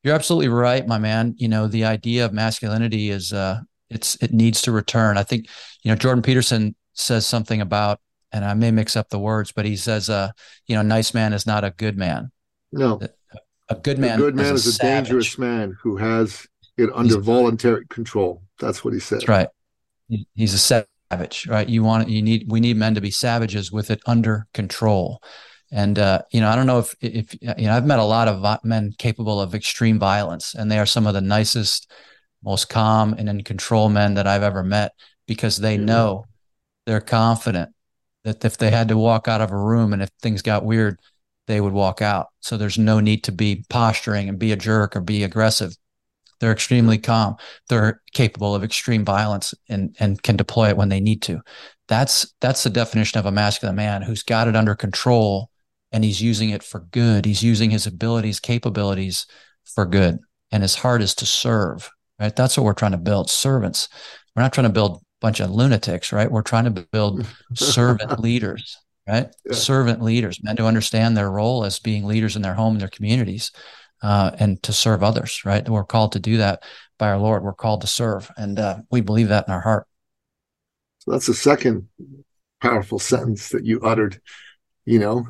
you're 0.04 0.14
absolutely 0.14 0.50
right, 0.50 0.86
my 0.86 1.00
man. 1.00 1.34
You 1.38 1.48
know, 1.48 1.68
the 1.68 1.86
idea 1.86 2.26
of 2.26 2.32
masculinity 2.32 3.10
is 3.10 3.34
uh 3.34 3.62
it's 3.90 4.14
it 4.22 4.32
needs 4.32 4.62
to 4.62 4.72
return. 4.72 5.18
I 5.18 5.24
think, 5.24 5.48
you 5.82 5.90
know, 5.90 5.96
Jordan 5.96 6.22
Peterson 6.22 6.76
says 6.96 7.26
something 7.26 7.62
about, 7.62 8.00
and 8.32 8.44
I 8.44 8.54
may 8.56 8.72
mix 8.72 8.96
up 8.96 9.10
the 9.10 9.20
words, 9.20 9.52
but 9.52 9.66
he 9.66 9.76
says, 9.76 10.10
uh, 10.10 10.32
you 10.66 10.76
know, 10.76 10.82
nice 10.82 11.14
man 11.14 11.34
is 11.34 11.46
not 11.46 11.64
a 11.64 11.72
good 11.72 11.98
man. 11.98 12.32
No. 12.72 13.00
A 13.70 13.76
good 13.76 14.00
man. 14.00 14.20
A 14.20 14.22
good 14.22 14.36
man 14.36 14.54
is 14.54 14.66
a, 14.66 14.70
is 14.70 14.76
a 14.76 14.80
dangerous 14.80 15.38
man 15.38 15.78
who 15.82 15.98
has 15.98 16.48
it 16.78 16.90
under 16.94 17.16
He's, 17.16 17.26
voluntary 17.26 17.86
control. 17.88 18.42
That's 18.60 18.84
what 18.84 18.94
he 18.94 19.00
said. 19.00 19.20
That's 19.20 19.28
right. 19.28 19.48
He's 20.36 20.54
a 20.54 20.86
savage, 21.10 21.48
right? 21.48 21.68
You 21.68 21.84
want 21.84 22.10
you 22.10 22.22
need 22.22 22.46
we 22.50 22.60
need 22.60 22.78
men 22.78 22.94
to 22.96 23.02
be 23.02 23.12
savages 23.12 23.72
with 23.72 23.90
it 23.90 24.02
under 24.06 24.46
control. 24.54 25.22
And 25.72 25.98
uh, 25.98 26.22
you 26.32 26.42
know, 26.42 26.50
I 26.50 26.56
don't 26.56 26.68
know 26.68 26.80
if 26.80 26.96
if 27.02 27.34
you 27.42 27.66
know, 27.66 27.76
I've 27.76 27.86
met 27.86 28.00
a 28.00 28.04
lot 28.04 28.28
of 28.28 28.64
men 28.64 28.94
capable 29.00 29.42
of 29.42 29.56
extreme 29.56 29.98
violence, 29.98 30.54
and 30.54 30.72
they 30.72 30.78
are 30.78 30.86
some 30.86 31.08
of 31.08 31.16
the 31.16 31.22
nicest, 31.22 31.92
most 32.44 32.70
calm 32.70 33.16
and 33.18 33.28
in 33.28 33.44
control 33.44 33.90
men 33.90 34.14
that 34.14 34.28
I've 34.28 34.44
ever 34.44 34.64
met 34.64 34.92
because 35.26 35.58
they 35.58 35.78
know 35.78 36.26
they're 36.86 37.02
confident 37.02 37.71
that 38.24 38.43
if 38.43 38.58
they 38.58 38.71
had 38.71 38.88
to 38.89 38.98
walk 38.98 39.28
out 39.28 39.41
of 39.41 39.52
a 39.52 39.58
room 39.58 39.93
and 39.93 40.02
if 40.02 40.10
things 40.21 40.41
got 40.41 40.65
weird, 40.65 41.00
they 41.48 41.62
would 41.62 41.74
walk 41.74 42.02
out. 42.02 42.28
So 42.41 42.58
there's 42.58 42.78
no 42.78 43.00
need 43.00 43.24
to 43.26 43.32
be 43.32 43.65
posturing 43.69 44.30
and 44.30 44.39
be 44.39 44.52
a 44.52 44.58
jerk 44.58 44.95
or 44.95 45.02
be 45.02 45.24
aggressive. 45.24 45.76
They're 46.39 46.52
extremely 46.52 46.98
calm. 46.98 47.36
They're 47.69 48.02
capable 48.13 48.56
of 48.56 48.63
extreme 48.63 49.06
violence 49.06 49.54
and 49.69 49.95
and 50.00 50.21
can 50.21 50.36
deploy 50.36 50.69
it 50.69 50.78
when 50.78 50.89
they 50.89 51.00
need 51.00 51.21
to. 51.24 51.41
That's 51.88 52.34
that's 52.41 52.63
the 52.63 52.69
definition 52.69 53.19
of 53.19 53.26
a 53.26 53.32
masculine 53.32 53.76
man 53.76 54.02
who's 54.02 54.24
got 54.24 54.48
it 54.48 54.56
under 54.56 54.76
control 54.76 55.50
and 55.91 56.04
he's 56.04 56.21
using 56.21 56.50
it 56.50 56.63
for 56.63 56.82
good. 56.91 57.26
He's 57.26 57.43
using 57.43 57.69
his 57.69 57.88
abilities, 57.88 58.39
capabilities 58.39 59.28
for 59.63 59.86
good. 59.86 60.19
And 60.52 60.62
his 60.62 60.76
heart 60.76 61.02
is 61.02 61.15
to 61.15 61.26
serve, 61.26 61.89
right? 62.19 62.36
That's 62.36 62.58
what 62.58 62.63
we're 62.63 62.74
trying 62.74 62.91
to 62.91 62.98
build 62.98 63.30
servants. 63.30 63.88
We're 64.36 64.43
not 64.43 64.52
trying 64.52 64.67
to 64.67 64.74
build 64.74 65.05
bunch 65.26 65.40
of 65.40 65.50
lunatics, 65.50 66.12
right? 66.12 66.30
We're 66.30 66.44
trying 66.44 66.72
to 66.72 66.86
build 66.92 67.26
servant 67.56 68.20
leaders, 68.20 68.78
right? 69.08 69.36
Yeah. 69.44 69.54
Servant 69.54 70.04
leaders, 70.04 70.40
men 70.44 70.56
to 70.58 70.68
understand 70.68 71.18
their 71.18 71.32
role 71.32 71.66
as 71.66 71.80
being 71.80 72.06
leaders 72.06 72.36
in 72.36 72.44
their 72.44 72.54
home 72.54 72.74
and 72.74 72.82
their 72.82 72.90
communities 72.90 73.52
uh, 74.04 74.36
and 74.38 74.62
to 74.62 74.72
serve 74.72 75.02
others, 75.02 75.44
right? 75.44 75.68
We're 75.68 75.84
called 75.84 76.12
to 76.12 76.20
do 76.20 76.38
that 76.38 76.62
by 77.00 77.10
our 77.10 77.18
Lord. 77.18 77.42
We're 77.42 77.54
called 77.54 77.82
to 77.82 77.88
serve. 77.88 78.32
And 78.38 78.60
uh, 78.60 78.78
we 78.92 79.02
believe 79.02 79.30
that 79.30 79.48
in 79.48 79.54
our 79.56 79.62
heart. 79.62 79.88
So 81.00 81.10
that's 81.10 81.26
the 81.26 81.34
second 81.34 81.88
powerful 82.62 83.00
sentence 83.00 83.50
that 83.50 83.66
you 83.66 83.80
uttered. 83.82 84.22
You 84.86 85.00
know, 85.00 85.28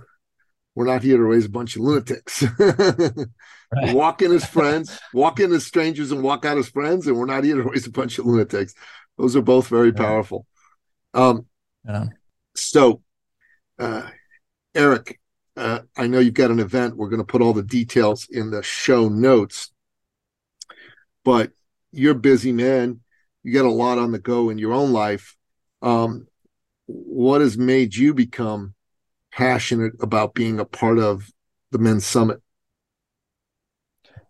we're 0.75 0.87
not 0.87 1.03
here 1.03 1.15
to 1.15 1.23
raise 1.23 1.45
a 1.45 1.49
bunch 1.49 1.77
of 1.77 1.83
lunatics. 1.83 2.43
right. 2.59 3.95
Walk 3.95 4.21
in 4.21 4.33
as 4.33 4.45
friends, 4.49 4.99
walk 5.13 5.39
in 5.39 5.53
as 5.53 5.65
strangers, 5.65 6.11
and 6.11 6.21
walk 6.21 6.43
out 6.43 6.57
as 6.57 6.67
friends. 6.67 7.07
And 7.07 7.17
we're 7.17 7.27
not 7.27 7.45
here 7.45 7.55
to 7.55 7.63
raise 7.63 7.87
a 7.87 7.91
bunch 7.91 8.19
of 8.19 8.25
lunatics. 8.25 8.75
Those 9.17 9.35
are 9.35 9.41
both 9.41 9.67
very 9.67 9.89
yeah. 9.89 9.93
powerful. 9.93 10.45
Um, 11.13 11.45
yeah. 11.85 12.05
So, 12.55 13.01
uh, 13.79 14.09
Eric, 14.73 15.19
uh, 15.57 15.79
I 15.95 16.07
know 16.07 16.19
you've 16.19 16.33
got 16.33 16.51
an 16.51 16.59
event. 16.59 16.97
We're 16.97 17.09
going 17.09 17.21
to 17.21 17.25
put 17.25 17.41
all 17.41 17.53
the 17.53 17.63
details 17.63 18.27
in 18.29 18.51
the 18.51 18.61
show 18.61 19.07
notes. 19.07 19.71
But 21.23 21.51
you're 21.91 22.11
a 22.11 22.15
busy, 22.15 22.51
man. 22.51 22.99
You 23.43 23.53
got 23.53 23.65
a 23.65 23.71
lot 23.71 23.97
on 23.97 24.11
the 24.11 24.19
go 24.19 24.49
in 24.49 24.57
your 24.57 24.73
own 24.73 24.91
life. 24.91 25.37
Um, 25.81 26.27
what 26.87 27.41
has 27.41 27.57
made 27.57 27.95
you 27.95 28.13
become 28.13 28.73
passionate 29.31 29.93
about 29.99 30.33
being 30.33 30.59
a 30.59 30.65
part 30.65 30.99
of 30.99 31.31
the 31.71 31.77
men's 31.77 32.05
summit? 32.05 32.41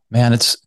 Man, 0.09 0.33
it's 0.33 0.57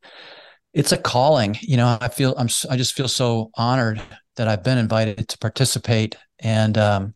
it's 0.72 0.92
a 0.92 0.98
calling. 0.98 1.56
You 1.60 1.76
know, 1.76 1.98
I 2.00 2.08
feel 2.08 2.34
I'm 2.36 2.48
I 2.70 2.76
just 2.76 2.94
feel 2.94 3.08
so 3.08 3.50
honored 3.54 4.00
that 4.36 4.48
I've 4.48 4.62
been 4.62 4.78
invited 4.78 5.28
to 5.28 5.38
participate 5.38 6.16
and 6.38 6.76
um 6.78 7.14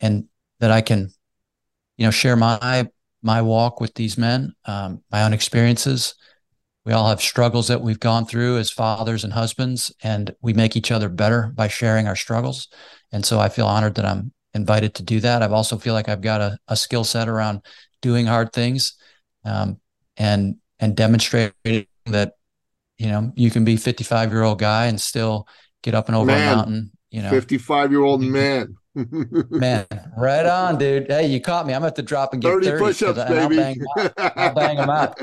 and 0.00 0.24
that 0.60 0.70
I 0.70 0.80
can 0.80 1.10
you 1.96 2.06
know 2.06 2.10
share 2.10 2.36
my 2.36 2.88
my 3.22 3.42
walk 3.42 3.80
with 3.80 3.94
these 3.94 4.16
men, 4.16 4.54
um, 4.64 5.02
my 5.10 5.24
own 5.24 5.32
experiences. 5.32 6.14
We 6.84 6.92
all 6.92 7.08
have 7.08 7.20
struggles 7.20 7.68
that 7.68 7.82
we've 7.82 8.00
gone 8.00 8.24
through 8.24 8.58
as 8.58 8.70
fathers 8.70 9.24
and 9.24 9.32
husbands, 9.32 9.92
and 10.02 10.34
we 10.40 10.54
make 10.54 10.76
each 10.76 10.90
other 10.90 11.08
better 11.08 11.52
by 11.54 11.68
sharing 11.68 12.06
our 12.06 12.16
struggles. 12.16 12.68
And 13.12 13.24
so 13.26 13.40
I 13.40 13.48
feel 13.48 13.66
honored 13.66 13.96
that 13.96 14.06
I'm 14.06 14.32
invited 14.54 14.94
to 14.94 15.02
do 15.02 15.20
that. 15.20 15.42
I've 15.42 15.52
also 15.52 15.76
feel 15.76 15.94
like 15.94 16.08
I've 16.08 16.22
got 16.22 16.40
a, 16.40 16.58
a 16.68 16.76
skill 16.76 17.04
set 17.04 17.28
around 17.28 17.60
doing 18.00 18.26
hard 18.26 18.52
things, 18.52 18.94
um, 19.44 19.78
and 20.16 20.56
and 20.78 20.96
demonstrating 20.96 21.86
that 22.06 22.37
you 22.98 23.06
know 23.06 23.32
you 23.36 23.50
can 23.50 23.64
be 23.64 23.76
55 23.76 24.32
year 24.32 24.42
old 24.42 24.58
guy 24.58 24.86
and 24.86 25.00
still 25.00 25.48
get 25.82 25.94
up 25.94 26.08
and 26.08 26.16
over 26.16 26.26
man, 26.26 26.52
a 26.52 26.56
mountain. 26.56 26.90
You 27.10 27.22
know, 27.22 27.30
55 27.30 27.90
year 27.90 28.02
old 28.02 28.20
man. 28.20 28.76
man, 28.94 29.86
right 30.16 30.44
on, 30.44 30.76
dude. 30.76 31.06
Hey, 31.08 31.26
you 31.26 31.40
caught 31.40 31.66
me. 31.66 31.72
I'm 31.72 31.84
at 31.84 31.94
the 31.94 32.02
drop 32.02 32.32
and 32.32 32.42
get 32.42 32.50
30, 32.50 32.66
30 32.66 32.78
push-ups, 32.84 33.18
baby. 33.24 33.40
I'll 33.40 33.48
bang, 33.48 33.80
I'll 34.36 34.54
bang 34.54 34.76
them 34.76 34.90
out. 34.90 35.20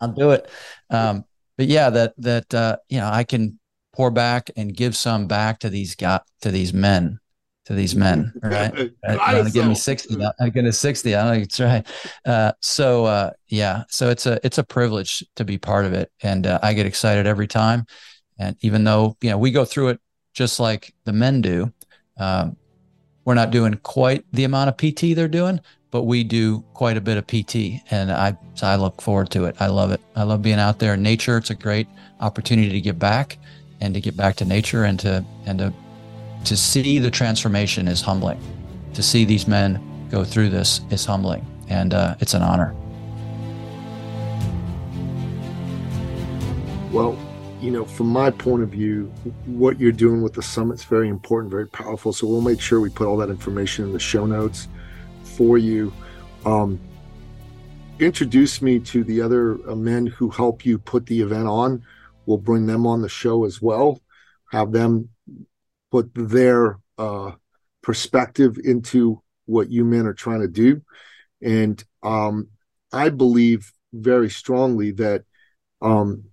I'll 0.00 0.12
do 0.12 0.30
it. 0.30 0.50
Um, 0.90 1.24
but 1.56 1.66
yeah, 1.66 1.90
that 1.90 2.14
that 2.18 2.54
uh, 2.54 2.76
you 2.88 2.98
know, 2.98 3.08
I 3.08 3.24
can 3.24 3.58
pour 3.94 4.10
back 4.10 4.50
and 4.56 4.74
give 4.74 4.96
some 4.96 5.26
back 5.26 5.60
to 5.60 5.70
these 5.70 5.94
got 5.94 6.24
to 6.42 6.50
these 6.50 6.72
men 6.72 7.20
to 7.66 7.74
these 7.74 7.94
men, 7.94 8.32
right? 8.42 8.92
I'm 9.06 9.36
gonna 9.36 9.50
give 9.50 9.66
me 9.66 9.74
60. 9.74 10.16
I'm 10.40 10.50
gonna 10.50 10.72
60. 10.72 11.14
I 11.14 11.22
don't 11.22 11.34
think 11.34 11.44
it's 11.44 11.60
right. 11.60 11.86
Uh, 12.24 12.52
so 12.62 13.04
uh, 13.04 13.30
yeah, 13.48 13.84
so 13.88 14.08
it's 14.08 14.26
a 14.26 14.40
it's 14.44 14.58
a 14.58 14.64
privilege 14.64 15.24
to 15.34 15.44
be 15.44 15.58
part 15.58 15.84
of 15.84 15.92
it, 15.92 16.10
and 16.22 16.46
uh, 16.46 16.58
I 16.62 16.72
get 16.72 16.86
excited 16.86 17.26
every 17.26 17.46
time. 17.46 17.86
And 18.38 18.56
even 18.60 18.84
though 18.84 19.16
you 19.20 19.30
know 19.30 19.38
we 19.38 19.50
go 19.50 19.64
through 19.64 19.88
it 19.88 20.00
just 20.32 20.60
like 20.60 20.94
the 21.04 21.12
men 21.12 21.40
do, 21.42 21.72
um, 22.18 22.56
we're 23.24 23.34
not 23.34 23.50
doing 23.50 23.74
quite 23.82 24.24
the 24.32 24.44
amount 24.44 24.68
of 24.68 24.76
PT 24.76 25.16
they're 25.16 25.28
doing, 25.28 25.60
but 25.90 26.04
we 26.04 26.22
do 26.22 26.60
quite 26.74 26.96
a 26.96 27.00
bit 27.00 27.16
of 27.16 27.26
PT, 27.26 27.82
and 27.90 28.12
I 28.12 28.36
so 28.54 28.68
I 28.68 28.76
look 28.76 29.02
forward 29.02 29.30
to 29.30 29.46
it. 29.46 29.56
I 29.58 29.66
love 29.66 29.90
it. 29.90 30.00
I 30.14 30.22
love 30.22 30.40
being 30.40 30.60
out 30.60 30.78
there 30.78 30.94
in 30.94 31.02
nature. 31.02 31.36
It's 31.36 31.50
a 31.50 31.54
great 31.56 31.88
opportunity 32.20 32.70
to 32.70 32.80
give 32.80 32.98
back 32.98 33.38
and 33.80 33.92
to 33.92 34.00
get 34.00 34.16
back 34.16 34.36
to 34.36 34.44
nature 34.44 34.84
and 34.84 35.00
to 35.00 35.24
and 35.46 35.58
to 35.58 35.72
to 36.46 36.56
see 36.56 36.98
the 36.98 37.10
transformation 37.10 37.88
is 37.88 38.00
humbling. 38.00 38.40
To 38.94 39.02
see 39.02 39.24
these 39.24 39.48
men 39.48 39.80
go 40.10 40.24
through 40.24 40.48
this 40.48 40.80
is 40.90 41.04
humbling, 41.04 41.44
and 41.68 41.92
uh, 41.92 42.14
it's 42.20 42.34
an 42.34 42.42
honor. 42.42 42.74
Well, 46.92 47.18
you 47.60 47.72
know, 47.72 47.84
from 47.84 48.06
my 48.06 48.30
point 48.30 48.62
of 48.62 48.68
view, 48.68 49.12
what 49.46 49.80
you're 49.80 49.90
doing 49.90 50.22
with 50.22 50.34
the 50.34 50.42
summit 50.42 50.74
is 50.74 50.84
very 50.84 51.08
important, 51.08 51.50
very 51.50 51.66
powerful. 51.66 52.12
So 52.12 52.28
we'll 52.28 52.40
make 52.40 52.60
sure 52.60 52.80
we 52.80 52.90
put 52.90 53.08
all 53.08 53.16
that 53.16 53.28
information 53.28 53.84
in 53.84 53.92
the 53.92 53.98
show 53.98 54.24
notes 54.24 54.68
for 55.24 55.58
you. 55.58 55.92
Um, 56.44 56.78
introduce 57.98 58.62
me 58.62 58.78
to 58.80 59.02
the 59.02 59.20
other 59.20 59.58
uh, 59.68 59.74
men 59.74 60.06
who 60.06 60.30
help 60.30 60.64
you 60.64 60.78
put 60.78 61.06
the 61.06 61.20
event 61.20 61.48
on. 61.48 61.82
We'll 62.24 62.38
bring 62.38 62.66
them 62.66 62.86
on 62.86 63.02
the 63.02 63.08
show 63.08 63.44
as 63.44 63.60
well. 63.60 64.00
Have 64.52 64.70
them 64.70 65.08
put 65.96 66.10
their 66.14 66.78
uh, 66.98 67.32
perspective 67.82 68.58
into 68.62 69.22
what 69.46 69.70
you 69.70 69.82
men 69.82 70.06
are 70.06 70.12
trying 70.12 70.42
to 70.42 70.48
do. 70.48 70.82
And 71.40 71.82
um, 72.02 72.48
I 72.92 73.08
believe 73.08 73.72
very 73.94 74.28
strongly 74.28 74.90
that 74.92 75.24
um, 75.80 76.24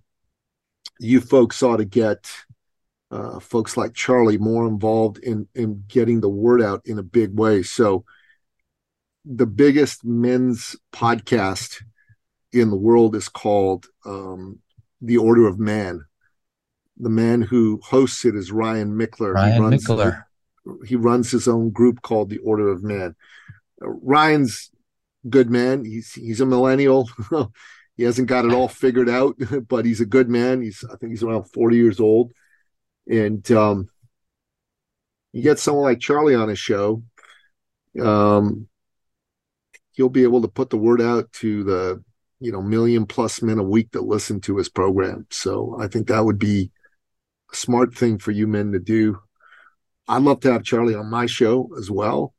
you 1.00 1.22
folks 1.22 1.62
ought 1.62 1.78
to 1.78 1.86
get 1.86 2.30
uh, 3.10 3.40
folks 3.40 3.78
like 3.78 3.94
Charlie 3.94 4.36
more 4.36 4.66
involved 4.66 5.18
in 5.18 5.48
in 5.54 5.84
getting 5.88 6.20
the 6.20 6.28
word 6.28 6.60
out 6.60 6.82
in 6.84 6.98
a 6.98 7.02
big 7.02 7.38
way. 7.38 7.62
So, 7.62 8.04
the 9.24 9.46
biggest 9.46 10.04
men's 10.04 10.76
podcast 10.92 11.82
in 12.52 12.68
the 12.68 12.76
world 12.76 13.16
is 13.16 13.30
called 13.30 13.86
um, 14.04 14.58
The 15.00 15.16
Order 15.16 15.46
of 15.46 15.58
Man 15.58 16.04
the 16.96 17.10
man 17.10 17.42
who 17.42 17.80
hosts 17.82 18.24
it 18.24 18.36
is 18.36 18.52
Ryan 18.52 18.96
Michler. 18.96 19.34
Ryan 19.34 19.54
he 19.54 19.60
runs, 19.60 19.86
Michler. 19.86 20.24
He 20.86 20.96
runs 20.96 21.30
his 21.30 21.48
own 21.48 21.70
group 21.70 22.02
called 22.02 22.30
the 22.30 22.38
Order 22.38 22.70
of 22.70 22.82
Man. 22.82 23.14
Uh, 23.82 23.88
Ryan's 23.88 24.70
good 25.28 25.50
man. 25.50 25.84
He's 25.84 26.12
he's 26.12 26.40
a 26.40 26.46
millennial. 26.46 27.08
he 27.96 28.04
hasn't 28.04 28.28
got 28.28 28.44
it 28.44 28.52
all 28.52 28.68
figured 28.68 29.08
out, 29.08 29.36
but 29.68 29.84
he's 29.84 30.00
a 30.00 30.06
good 30.06 30.28
man. 30.28 30.62
He's 30.62 30.84
I 30.84 30.96
think 30.96 31.12
he's 31.12 31.22
around 31.22 31.44
40 31.44 31.76
years 31.76 32.00
old. 32.00 32.32
And 33.06 33.50
um, 33.52 33.88
you 35.32 35.42
get 35.42 35.58
someone 35.58 35.84
like 35.84 36.00
Charlie 36.00 36.34
on 36.34 36.48
his 36.48 36.58
show, 36.58 37.02
um, 38.00 38.68
he'll 39.92 40.08
be 40.08 40.22
able 40.22 40.42
to 40.42 40.48
put 40.48 40.70
the 40.70 40.76
word 40.76 41.00
out 41.00 41.30
to 41.32 41.64
the 41.64 42.04
you 42.40 42.52
know 42.52 42.62
million 42.62 43.06
plus 43.06 43.42
men 43.42 43.58
a 43.58 43.62
week 43.62 43.90
that 43.92 44.04
listen 44.04 44.40
to 44.42 44.56
his 44.56 44.68
program. 44.68 45.26
So 45.30 45.76
I 45.80 45.88
think 45.88 46.08
that 46.08 46.24
would 46.24 46.38
be 46.38 46.70
smart 47.54 47.94
thing 47.94 48.18
for 48.18 48.30
you 48.30 48.46
men 48.46 48.72
to 48.72 48.78
do. 48.78 49.18
I'd 50.08 50.22
love 50.22 50.40
to 50.40 50.52
have 50.52 50.64
Charlie 50.64 50.94
on 50.94 51.10
my 51.10 51.26
show 51.26 51.70
as 51.78 51.90
well. 51.90 52.34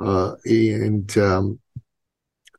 Uh, 0.00 0.34
and 0.44 1.16
um, 1.18 1.60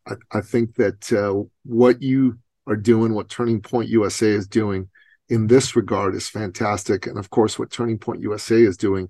I, 0.07 0.13
I, 0.31 0.41
think 0.41 0.75
that 0.75 1.11
uh, 1.11 1.43
what 1.63 2.01
you 2.01 2.37
are 2.67 2.75
doing, 2.75 3.13
what 3.13 3.29
Turning 3.29 3.61
Point 3.61 3.89
USA 3.89 4.27
is 4.27 4.47
doing 4.47 4.89
in 5.27 5.47
this 5.47 5.75
regard 5.75 6.15
is 6.15 6.29
fantastic. 6.29 7.05
And 7.07 7.17
of 7.17 7.29
course, 7.29 7.59
what 7.59 7.71
Turning 7.71 7.97
Point 7.97 8.21
USA 8.21 8.61
is 8.61 8.77
doing 8.77 9.09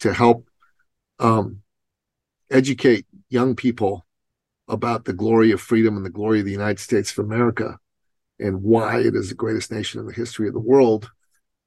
to 0.00 0.12
help 0.12 0.48
um, 1.20 1.60
educate 2.50 3.06
young 3.28 3.54
people 3.54 4.06
about 4.66 5.04
the 5.04 5.12
glory 5.12 5.52
of 5.52 5.60
freedom 5.60 5.96
and 5.96 6.06
the 6.06 6.10
glory 6.10 6.40
of 6.40 6.46
the 6.46 6.52
United 6.52 6.80
States 6.80 7.12
of 7.12 7.24
America 7.24 7.78
and 8.38 8.62
why 8.62 9.00
it 9.00 9.14
is 9.14 9.28
the 9.28 9.34
greatest 9.34 9.70
nation 9.70 10.00
in 10.00 10.06
the 10.06 10.12
history 10.12 10.48
of 10.48 10.54
the 10.54 10.60
world 10.60 11.10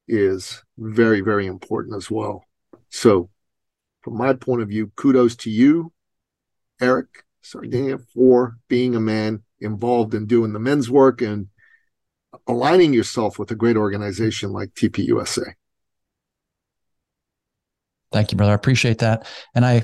is 0.08 0.64
very, 0.78 1.22
very 1.22 1.48
important 1.48 1.96
as 1.96 2.10
well. 2.10 2.46
So, 2.90 3.30
from 4.02 4.18
my 4.18 4.34
point 4.34 4.62
of 4.62 4.68
view, 4.68 4.92
kudos 4.96 5.36
to 5.38 5.50
you, 5.50 5.94
Eric 6.82 7.08
Sardina, 7.42 7.98
for 8.14 8.58
being 8.68 8.96
a 8.96 9.00
man 9.00 9.44
involved 9.60 10.14
in 10.14 10.26
doing 10.26 10.54
the 10.54 10.60
men's 10.60 10.90
work 10.90 11.22
and 11.22 11.48
aligning 12.48 12.94
yourself 12.94 13.40
with 13.40 13.52
a 13.52 13.56
great 13.56 13.78
organization 13.78 14.52
like 14.52 14.74
TPUSA. 14.74 15.54
Thank 18.12 18.32
you, 18.32 18.38
brother. 18.38 18.52
I 18.52 18.56
appreciate 18.56 19.00
that. 19.00 19.28
And 19.56 19.66
I 19.66 19.84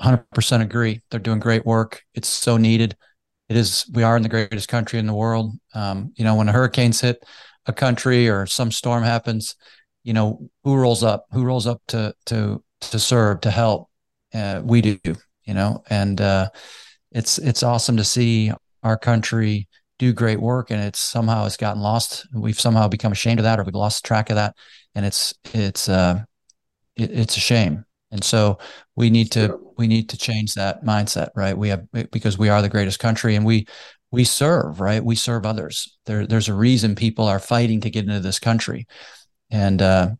100% 0.00 0.62
agree. 0.62 1.00
They're 1.10 1.20
doing 1.20 1.40
great 1.40 1.64
work. 1.64 2.02
It's 2.14 2.28
so 2.28 2.56
needed. 2.56 2.96
It 3.48 3.56
is, 3.56 3.88
we 3.92 4.02
are 4.02 4.16
in 4.16 4.22
the 4.22 4.28
greatest 4.28 4.68
country 4.68 4.98
in 4.98 5.06
the 5.06 5.14
world. 5.14 5.52
Um, 5.74 6.12
you 6.16 6.24
know, 6.24 6.34
when 6.34 6.46
the 6.46 6.52
hurricanes 6.52 7.00
hit, 7.00 7.24
a 7.66 7.72
country 7.72 8.28
or 8.28 8.46
some 8.46 8.70
storm 8.70 9.02
happens, 9.02 9.56
you 10.02 10.12
know, 10.12 10.48
who 10.64 10.76
rolls 10.76 11.02
up? 11.02 11.26
Who 11.32 11.44
rolls 11.44 11.66
up 11.66 11.82
to 11.88 12.14
to 12.26 12.62
to 12.80 12.98
serve 12.98 13.40
to 13.42 13.50
help? 13.50 13.88
Uh, 14.32 14.60
we 14.64 14.80
do, 14.80 14.98
you 15.44 15.54
know, 15.54 15.82
and 15.90 16.20
uh, 16.20 16.48
it's 17.12 17.38
it's 17.38 17.62
awesome 17.62 17.96
to 17.96 18.04
see 18.04 18.52
our 18.82 18.96
country 18.96 19.68
do 19.98 20.12
great 20.12 20.40
work, 20.40 20.70
and 20.70 20.82
it's 20.82 20.98
somehow 20.98 21.44
it's 21.44 21.56
gotten 21.56 21.82
lost. 21.82 22.26
We've 22.32 22.58
somehow 22.58 22.88
become 22.88 23.12
ashamed 23.12 23.38
of 23.40 23.44
that, 23.44 23.60
or 23.60 23.64
we've 23.64 23.74
lost 23.74 24.04
track 24.04 24.30
of 24.30 24.36
that, 24.36 24.56
and 24.94 25.04
it's 25.04 25.34
it's 25.52 25.88
uh, 25.88 26.24
it, 26.96 27.10
it's 27.10 27.36
a 27.36 27.40
shame. 27.40 27.84
And 28.10 28.24
so 28.24 28.58
we 28.96 29.10
need 29.10 29.30
to 29.32 29.58
we 29.76 29.86
need 29.86 30.08
to 30.08 30.18
change 30.18 30.54
that 30.54 30.84
mindset, 30.84 31.28
right? 31.36 31.56
We 31.56 31.68
have 31.68 31.86
because 32.10 32.38
we 32.38 32.48
are 32.48 32.62
the 32.62 32.68
greatest 32.68 32.98
country, 32.98 33.36
and 33.36 33.44
we 33.44 33.66
we 34.10 34.24
serve, 34.24 34.80
right? 34.80 35.04
We 35.04 35.14
serve 35.14 35.46
others. 35.46 35.96
There, 36.06 36.26
there's 36.26 36.48
a 36.48 36.54
reason 36.54 36.94
people 36.94 37.26
are 37.26 37.38
fighting 37.38 37.80
to 37.82 37.90
get 37.90 38.04
into 38.04 38.20
this 38.20 38.38
country, 38.38 38.86
and 39.50 39.80
uh, 39.80 40.10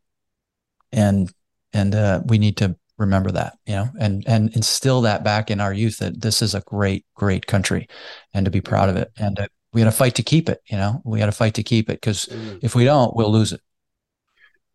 and 0.92 1.32
and 1.72 1.94
uh, 1.94 2.22
we 2.26 2.38
need 2.38 2.56
to 2.58 2.76
remember 2.98 3.32
that, 3.32 3.54
you 3.66 3.74
know, 3.74 3.88
and 3.98 4.22
and 4.26 4.54
instill 4.54 5.00
that 5.02 5.24
back 5.24 5.50
in 5.50 5.60
our 5.60 5.72
youth 5.72 5.98
that 5.98 6.20
this 6.20 6.42
is 6.42 6.54
a 6.54 6.60
great, 6.60 7.04
great 7.14 7.46
country, 7.46 7.88
and 8.32 8.44
to 8.44 8.50
be 8.50 8.60
proud 8.60 8.88
of 8.88 8.96
it. 8.96 9.10
And 9.16 9.40
uh, 9.40 9.48
we 9.72 9.80
got 9.80 9.86
to 9.86 9.96
fight 9.96 10.14
to 10.16 10.22
keep 10.22 10.48
it. 10.48 10.60
You 10.70 10.76
know, 10.76 11.02
we 11.04 11.18
got 11.18 11.26
to 11.26 11.32
fight 11.32 11.54
to 11.54 11.62
keep 11.62 11.90
it 11.90 12.00
because 12.00 12.28
if 12.62 12.74
we 12.74 12.84
don't, 12.84 13.16
we'll 13.16 13.32
lose 13.32 13.52
it. 13.52 13.60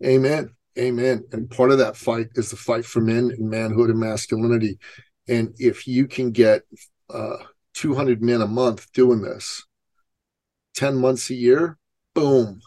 Amen. 0.04 0.50
Amen. 0.78 1.24
And 1.32 1.50
part 1.50 1.72
of 1.72 1.78
that 1.78 1.96
fight 1.96 2.28
is 2.36 2.50
the 2.50 2.58
fight 2.58 2.84
for 2.86 3.00
men 3.00 3.32
and 3.32 3.50
manhood 3.50 3.90
and 3.90 4.00
masculinity. 4.00 4.78
And 5.28 5.54
if 5.58 5.88
you 5.88 6.08
can 6.08 6.32
get 6.32 6.64
uh, 7.10 7.38
200 7.76 8.22
men 8.22 8.42
a 8.42 8.48
month 8.48 8.92
doing 8.94 9.22
this. 9.22 9.66
10 10.76 10.96
months 10.96 11.30
a 11.30 11.36
year 11.36 11.78
boom. 12.14 12.62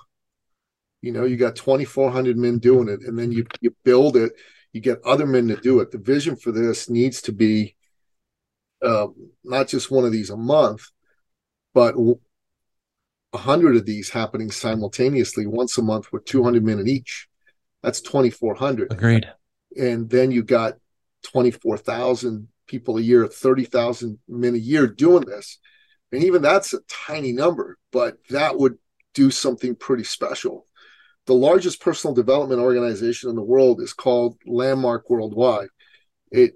You 1.02 1.12
know 1.12 1.24
you 1.24 1.36
got 1.36 1.56
2400 1.56 2.36
men 2.36 2.58
doing 2.58 2.88
it 2.88 3.00
and 3.00 3.18
then 3.18 3.32
you 3.32 3.46
you 3.60 3.74
build 3.84 4.16
it 4.16 4.32
you 4.72 4.80
get 4.80 5.00
other 5.04 5.26
men 5.26 5.48
to 5.48 5.56
do 5.56 5.80
it. 5.80 5.90
The 5.90 5.98
vision 5.98 6.36
for 6.36 6.52
this 6.52 6.90
needs 6.90 7.22
to 7.22 7.32
be 7.32 7.74
uh, 8.84 9.08
not 9.42 9.68
just 9.68 9.90
one 9.90 10.04
of 10.04 10.12
these 10.12 10.30
a 10.30 10.36
month 10.36 10.82
but 11.74 11.94
a 13.32 13.38
hundred 13.38 13.76
of 13.76 13.86
these 13.86 14.10
happening 14.10 14.50
simultaneously 14.50 15.46
once 15.46 15.76
a 15.78 15.82
month 15.82 16.12
with 16.12 16.24
200 16.24 16.64
men 16.64 16.78
in 16.78 16.88
each. 16.88 17.28
That's 17.82 18.00
2400 18.00 18.92
agreed. 18.92 19.32
And 19.76 20.08
then 20.10 20.30
you 20.30 20.42
got 20.42 20.74
24,000 21.24 22.48
people 22.68 22.98
a 22.98 23.00
year, 23.00 23.26
30,000 23.26 24.18
men 24.28 24.54
a 24.54 24.58
year 24.58 24.86
doing 24.86 25.24
this. 25.24 25.58
And 26.12 26.24
even 26.24 26.42
that's 26.42 26.72
a 26.72 26.80
tiny 26.88 27.32
number, 27.32 27.78
but 27.92 28.16
that 28.30 28.56
would 28.58 28.78
do 29.14 29.30
something 29.30 29.74
pretty 29.74 30.04
special. 30.04 30.66
The 31.26 31.34
largest 31.34 31.80
personal 31.80 32.14
development 32.14 32.60
organization 32.60 33.28
in 33.28 33.36
the 33.36 33.42
world 33.42 33.82
is 33.82 33.92
called 33.92 34.38
Landmark 34.46 35.10
Worldwide. 35.10 35.68
It 36.30 36.54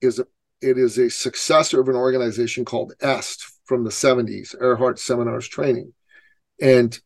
is 0.00 0.18
a 0.18 0.26
it 0.62 0.78
is 0.78 0.96
a 0.96 1.10
successor 1.10 1.80
of 1.80 1.88
an 1.88 1.96
organization 1.96 2.64
called 2.64 2.94
EST 3.02 3.44
from 3.66 3.84
the 3.84 3.90
70s, 3.90 4.54
Erhard 4.58 4.98
Seminars 4.98 5.46
Training. 5.46 5.92
And 6.58 6.98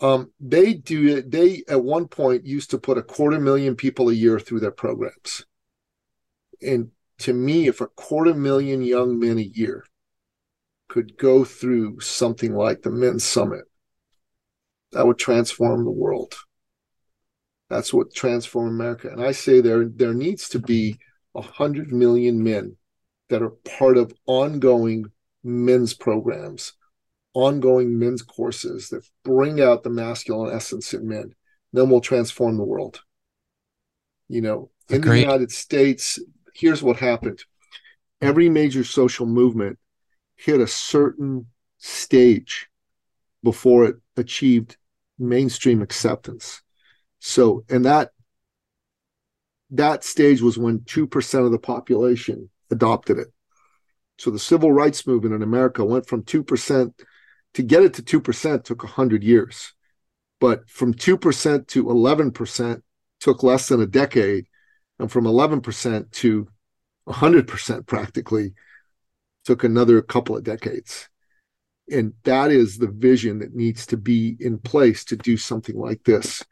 um, 0.00 0.30
they 0.38 0.74
do 0.74 1.22
they 1.22 1.64
at 1.68 1.82
one 1.82 2.06
point 2.06 2.46
used 2.46 2.70
to 2.70 2.78
put 2.78 2.98
a 2.98 3.02
quarter 3.02 3.40
million 3.40 3.74
people 3.74 4.10
a 4.10 4.12
year 4.12 4.38
through 4.38 4.60
their 4.60 4.70
programs. 4.70 5.44
And 6.60 6.90
to 7.18 7.32
me, 7.32 7.66
if 7.66 7.80
a 7.80 7.86
quarter 7.86 8.34
million 8.34 8.82
young 8.82 9.18
men 9.18 9.38
a 9.38 9.42
year 9.42 9.84
could 10.88 11.16
go 11.16 11.44
through 11.44 12.00
something 12.00 12.54
like 12.54 12.82
the 12.82 12.90
Men's 12.90 13.24
Summit, 13.24 13.64
that 14.92 15.06
would 15.06 15.18
transform 15.18 15.84
the 15.84 15.90
world. 15.90 16.34
That's 17.68 17.92
what 17.92 18.14
transform 18.14 18.68
America. 18.68 19.08
And 19.10 19.22
I 19.22 19.32
say 19.32 19.60
there 19.60 19.86
there 19.88 20.14
needs 20.14 20.48
to 20.50 20.58
be 20.58 20.98
a 21.34 21.42
hundred 21.42 21.92
million 21.92 22.42
men 22.42 22.76
that 23.28 23.42
are 23.42 23.50
part 23.50 23.96
of 23.96 24.14
ongoing 24.26 25.06
men's 25.42 25.92
programs, 25.92 26.74
ongoing 27.34 27.98
men's 27.98 28.22
courses 28.22 28.88
that 28.90 29.06
bring 29.24 29.60
out 29.60 29.82
the 29.82 29.90
masculine 29.90 30.54
essence 30.54 30.94
in 30.94 31.08
men. 31.08 31.34
Then 31.72 31.90
we'll 31.90 32.00
transform 32.00 32.56
the 32.56 32.64
world. 32.64 33.00
You 34.28 34.42
know, 34.42 34.70
in 34.88 34.96
Agreed. 34.96 35.18
the 35.18 35.20
United 35.22 35.52
States, 35.52 36.18
here's 36.56 36.82
what 36.82 36.96
happened. 36.96 37.44
Every 38.20 38.48
major 38.48 38.84
social 38.84 39.26
movement 39.26 39.78
hit 40.36 40.60
a 40.60 40.66
certain 40.66 41.46
stage 41.78 42.68
before 43.42 43.84
it 43.84 43.96
achieved 44.16 44.76
mainstream 45.18 45.82
acceptance. 45.82 46.62
So, 47.20 47.64
and 47.68 47.84
that 47.84 48.10
that 49.70 50.04
stage 50.04 50.40
was 50.40 50.58
when 50.58 50.80
2% 50.80 51.44
of 51.44 51.52
the 51.52 51.58
population 51.58 52.50
adopted 52.70 53.18
it. 53.18 53.28
So 54.18 54.30
the 54.30 54.38
civil 54.38 54.72
rights 54.72 55.06
movement 55.06 55.34
in 55.34 55.42
America 55.42 55.84
went 55.84 56.06
from 56.06 56.22
2% 56.22 56.92
to 57.54 57.62
get 57.62 57.82
it 57.82 57.94
to 57.94 58.02
2% 58.02 58.64
took 58.64 58.82
100 58.82 59.22
years. 59.22 59.72
But 60.40 60.68
from 60.68 60.94
2% 60.94 61.66
to 61.68 61.84
11% 61.84 62.82
took 63.20 63.42
less 63.42 63.68
than 63.68 63.80
a 63.80 63.86
decade. 63.86 64.46
And 64.98 65.10
from 65.10 65.24
11% 65.24 66.10
to 66.10 66.48
100% 67.08 67.86
practically 67.86 68.54
took 69.44 69.62
another 69.62 70.02
couple 70.02 70.36
of 70.36 70.44
decades. 70.44 71.08
And 71.90 72.14
that 72.24 72.50
is 72.50 72.78
the 72.78 72.88
vision 72.88 73.38
that 73.38 73.54
needs 73.54 73.86
to 73.86 73.96
be 73.96 74.36
in 74.40 74.58
place 74.58 75.04
to 75.06 75.16
do 75.16 75.36
something 75.36 75.76
like 75.78 76.02
this. 76.04 76.42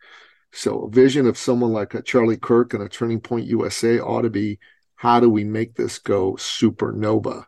So, 0.53 0.85
a 0.85 0.91
vision 0.91 1.27
of 1.27 1.37
someone 1.37 1.73
like 1.73 1.95
a 1.95 2.03
Charlie 2.03 2.37
Kirk 2.37 2.73
and 2.75 2.83
a 2.83 2.89
Turning 2.89 3.21
Point 3.21 3.47
USA 3.47 3.99
ought 3.99 4.23
to 4.23 4.31
be 4.31 4.61
how 4.95 5.19
do 5.19 5.29
we 5.29 5.43
make 5.43 5.75
this 5.75 5.99
go 5.99 6.35
supernova? 6.35 7.47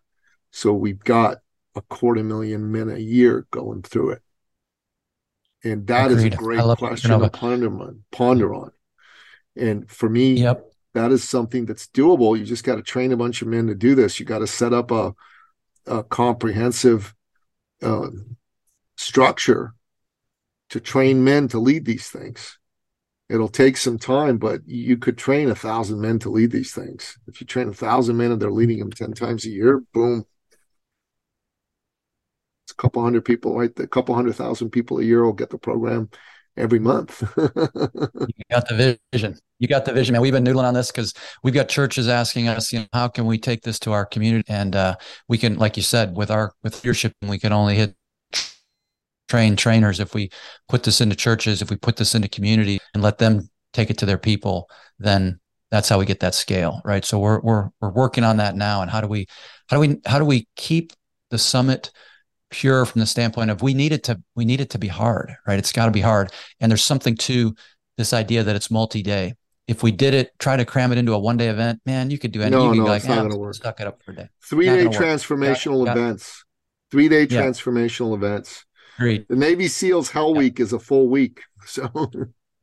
So, 0.51 0.73
we've 0.73 0.99
got 0.99 1.39
a 1.77 1.83
quarter 1.83 2.25
million 2.25 2.73
men 2.73 2.91
a 2.91 2.99
year 2.99 3.47
going 3.53 3.83
through 3.83 4.13
it. 4.13 4.23
And 5.63 5.87
that 5.87 6.11
Agreed. 6.11 6.33
is 6.33 6.35
a 6.35 6.37
great 6.37 6.79
question 6.79 7.21
to 7.21 7.31
ponder 7.31 7.81
on, 7.81 8.03
ponder 8.11 8.55
on. 8.55 8.73
And 9.57 9.89
for 9.89 10.09
me, 10.09 10.35
yep. 10.35 10.67
That 10.97 11.13
is 11.13 11.23
something 11.23 11.67
that's 11.67 11.89
doable. 11.89 12.39
You 12.39 12.45
just 12.47 12.65
got 12.65 12.77
to 12.77 12.83
train 12.83 13.13
a 13.13 13.19
bunch 13.19 13.43
of 13.43 13.49
men 13.49 13.67
to 13.67 13.75
do 13.75 13.95
this. 13.95 14.19
You 14.19 14.25
got 14.25 14.39
to 14.39 14.47
set 14.47 14.73
up 14.73 14.91
a, 14.91 15.13
a 15.87 16.03
comprehensive 16.03 17.15
uh, 17.83 18.09
structure 18.97 19.75
to 20.71 20.81
train 20.81 21.23
men 21.23 21.49
to 21.49 21.59
lead 21.59 21.85
these 21.85 22.09
things. 22.09 22.59
It'll 23.29 23.49
take 23.49 23.77
some 23.77 23.99
time, 23.99 24.39
but 24.39 24.63
you 24.67 24.97
could 24.97 25.19
train 25.19 25.51
a 25.51 25.55
thousand 25.55 26.01
men 26.01 26.19
to 26.21 26.31
lead 26.31 26.51
these 26.51 26.73
things. 26.73 27.19
If 27.27 27.43
you 27.43 27.47
train 27.47 27.69
a 27.69 27.75
thousand 27.75 28.17
men 28.17 28.33
and 28.33 28.41
they're 28.41 28.51
leading 28.51 28.79
them 28.79 28.91
10 28.91 29.13
times 29.13 29.45
a 29.45 29.51
year, 29.51 29.83
boom. 29.93 30.25
It's 32.65 32.73
a 32.73 32.77
couple 32.77 33.03
hundred 33.03 33.27
people, 33.27 33.55
right? 33.55 33.71
A 33.79 33.87
couple 33.87 34.15
hundred 34.15 34.37
thousand 34.37 34.71
people 34.71 34.99
a 34.99 35.03
year 35.03 35.23
will 35.23 35.35
get 35.35 35.51
the 35.51 35.59
program 35.59 36.09
every 36.57 36.79
month. 36.79 37.23
you 37.37 38.45
got 38.51 38.69
the 38.69 38.99
vision. 39.13 39.37
You 39.59 39.69
got 39.69 39.85
the 39.85 39.93
vision, 39.93 40.13
man. 40.13 40.23
We've 40.23 40.33
been 40.33 40.45
noodling 40.45 40.65
on 40.65 40.75
this 40.75 40.91
because 40.91 41.15
we've 41.43 41.55
got 41.55 41.69
churches 41.69 42.09
asking 42.09 42.49
us, 42.49 42.73
you 42.73 42.81
know, 42.81 42.87
how 42.93 43.09
can 43.09 43.27
we 43.27 43.39
take 43.39 43.63
this 43.63 43.79
to 43.81 43.93
our 43.93 44.05
community? 44.05 44.45
And 44.49 44.77
uh, 44.77 44.97
we 45.29 45.39
can, 45.39 45.57
like 45.57 45.77
you 45.77 45.83
said, 45.83 46.17
with 46.17 46.31
our 46.31 46.53
with 46.63 46.83
leadership, 46.85 47.13
we 47.23 47.39
can 47.39 47.53
only 47.53 47.77
hit 47.77 47.95
train 49.29 49.57
trainers 49.57 50.01
if 50.01 50.15
we 50.15 50.31
put 50.69 50.83
this 50.85 51.01
into 51.01 51.17
churches, 51.17 51.63
if 51.63 51.71
we 51.71 51.77
put 51.77 51.97
this 51.97 52.15
into 52.15 52.29
community 52.29 52.79
and 52.95 53.03
let 53.03 53.19
them 53.19 53.49
take 53.73 53.91
it 53.91 53.99
to 53.99 54.07
their 54.07 54.19
people, 54.19 54.69
then 54.99 55.41
that's 55.71 55.89
how 55.89 55.99
we 55.99 56.07
get 56.07 56.21
that 56.21 56.35
scale, 56.35 56.81
right? 56.85 57.05
So 57.05 57.19
we're 57.19 57.41
we're 57.41 57.69
we're 57.81 57.91
working 57.91 58.25
on 58.25 58.37
that 58.39 58.57
now. 58.57 58.83
And 58.83 58.91
how 58.91 59.01
do 59.01 59.09
we 59.09 59.27
how 59.69 59.77
do 59.77 59.81
we 59.81 60.01
how 60.07 60.19
do 60.19 60.25
we 60.25 60.47
keep 60.57 60.93
the 61.31 61.39
summit 61.39 61.91
pure 62.51 62.87
from 62.87 63.01
the 63.01 63.07
standpoint 63.07 63.51
of 63.51 63.63
we 63.63 63.75
need 63.75 63.93
it 63.93 64.05
to 64.05 64.23
we 64.35 64.45
need 64.45 64.61
it 64.61 64.71
to 64.71 64.79
be 64.79 64.89
hard, 64.89 65.35
right? 65.47 65.59
It's 65.59 65.73
got 65.73 65.87
to 65.87 65.91
be 65.91 66.01
hard. 66.01 66.33
And 66.61 66.71
there's 66.71 66.85
something 66.85 67.17
to 67.17 67.55
this 67.97 68.13
idea 68.13 68.43
that 68.43 68.57
it's 68.57 68.71
multi-day. 68.71 69.35
If 69.67 69.83
we 69.83 69.91
did 69.91 70.15
it, 70.15 70.31
try 70.39 70.57
to 70.57 70.65
cram 70.65 70.93
it 70.93 70.99
into 70.99 71.13
a 71.13 71.19
one-day 71.19 71.49
event, 71.49 71.81
man, 71.87 72.11
you 72.11 72.19
could 72.19 72.31
do 72.31 72.41
anything. 72.41 72.59
No, 72.59 72.73
you 72.73 72.81
could 72.81 72.87
no, 72.87 72.91
like, 72.93 73.01
it's 73.01 73.09
not 73.09 73.19
ah, 73.19 73.23
going 73.23 73.33
to 73.33 73.39
work. 73.39 73.55
Stuck 73.55 73.81
it 73.81 73.87
up 73.87 74.01
for 74.03 74.13
a 74.13 74.15
day. 74.15 74.29
Three-day 74.45 74.87
transformational 74.87 75.85
got, 75.87 75.97
events. 75.97 76.45
Three-day 76.93 77.23
yeah. 77.23 77.43
transformational 77.43 78.15
events. 78.15 78.65
Great. 78.97 79.27
The 79.29 79.35
Navy 79.35 79.67
SEALs 79.67 80.11
Hell 80.11 80.33
yeah. 80.35 80.39
Week 80.39 80.61
is 80.61 80.73
a 80.73 80.79
full 80.79 81.09
week. 81.09 81.43
So 81.67 81.91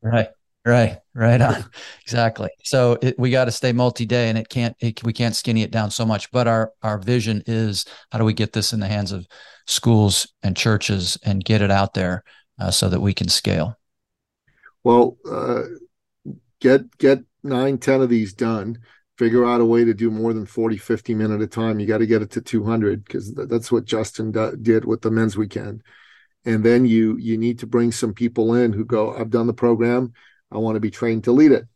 right. 0.00 0.28
Right, 0.66 0.98
right 1.14 1.40
on, 1.40 1.62
exactly. 2.02 2.48
So 2.62 2.96
it, 3.02 3.18
we 3.18 3.30
got 3.30 3.44
to 3.44 3.50
stay 3.52 3.72
multi-day, 3.72 4.30
and 4.30 4.38
it 4.38 4.48
can't. 4.48 4.74
It, 4.80 5.02
we 5.04 5.12
can't 5.12 5.36
skinny 5.36 5.62
it 5.62 5.70
down 5.70 5.90
so 5.90 6.06
much. 6.06 6.30
But 6.30 6.48
our 6.48 6.72
our 6.82 6.98
vision 6.98 7.42
is 7.46 7.84
how 8.10 8.18
do 8.18 8.24
we 8.24 8.32
get 8.32 8.54
this 8.54 8.72
in 8.72 8.80
the 8.80 8.88
hands 8.88 9.12
of 9.12 9.26
schools 9.66 10.32
and 10.42 10.56
churches 10.56 11.18
and 11.22 11.44
get 11.44 11.60
it 11.60 11.70
out 11.70 11.92
there 11.92 12.24
uh, 12.58 12.70
so 12.70 12.88
that 12.88 13.00
we 13.00 13.12
can 13.12 13.28
scale. 13.28 13.78
Well, 14.84 15.18
uh, 15.30 15.62
get 16.60 16.96
get 16.96 17.20
nine, 17.42 17.76
ten 17.76 18.00
of 18.00 18.08
these 18.08 18.32
done. 18.32 18.78
Figure 19.18 19.44
out 19.44 19.60
a 19.60 19.64
way 19.64 19.84
to 19.84 19.94
do 19.94 20.10
more 20.10 20.32
than 20.32 20.44
40, 20.44 20.76
50 20.76 21.14
minutes 21.14 21.34
at 21.34 21.42
a 21.42 21.46
time. 21.46 21.78
You 21.78 21.86
got 21.86 21.98
to 21.98 22.06
get 22.06 22.22
it 22.22 22.32
to 22.32 22.40
200 22.40 23.04
because 23.04 23.32
that's 23.32 23.70
what 23.70 23.84
Justin 23.84 24.32
did 24.60 24.84
with 24.84 25.02
the 25.02 25.10
men's 25.10 25.36
weekend. 25.36 25.84
And 26.44 26.64
then 26.64 26.84
you 26.84 27.16
you 27.18 27.38
need 27.38 27.58
to 27.60 27.66
bring 27.66 27.92
some 27.92 28.12
people 28.12 28.54
in 28.54 28.72
who 28.72 28.84
go, 28.84 29.14
I've 29.14 29.30
done 29.30 29.46
the 29.46 29.54
program 29.54 30.14
I 30.54 30.58
want 30.58 30.76
to 30.76 30.80
be 30.80 30.90
trained 30.90 31.24
to 31.24 31.32
lead 31.32 31.52
it. 31.52 31.66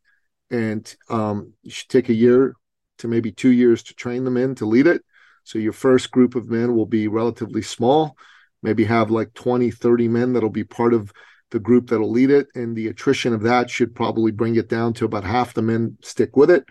And 0.50 0.96
um, 1.10 1.52
you 1.62 1.70
should 1.70 1.88
take 1.88 2.08
a 2.08 2.14
year 2.14 2.54
to 2.98 3.08
maybe 3.08 3.32
two 3.32 3.50
years 3.50 3.82
to 3.84 3.94
train 3.94 4.24
the 4.24 4.30
men 4.30 4.54
to 4.56 4.66
lead 4.66 4.86
it. 4.86 5.02
So 5.44 5.58
your 5.58 5.72
first 5.72 6.10
group 6.10 6.34
of 6.34 6.48
men 6.48 6.74
will 6.76 6.86
be 6.86 7.08
relatively 7.08 7.62
small, 7.62 8.16
maybe 8.62 8.84
have 8.84 9.10
like 9.10 9.34
20, 9.34 9.70
30 9.70 10.08
men 10.08 10.32
that'll 10.32 10.50
be 10.50 10.64
part 10.64 10.94
of 10.94 11.12
the 11.50 11.58
group 11.58 11.88
that'll 11.88 12.10
lead 12.10 12.30
it. 12.30 12.48
And 12.54 12.76
the 12.76 12.88
attrition 12.88 13.32
of 13.32 13.42
that 13.42 13.70
should 13.70 13.94
probably 13.94 14.30
bring 14.30 14.56
it 14.56 14.68
down 14.68 14.92
to 14.94 15.04
about 15.04 15.24
half 15.24 15.54
the 15.54 15.62
men 15.62 15.96
stick 16.02 16.36
with 16.36 16.50
it. 16.50 16.64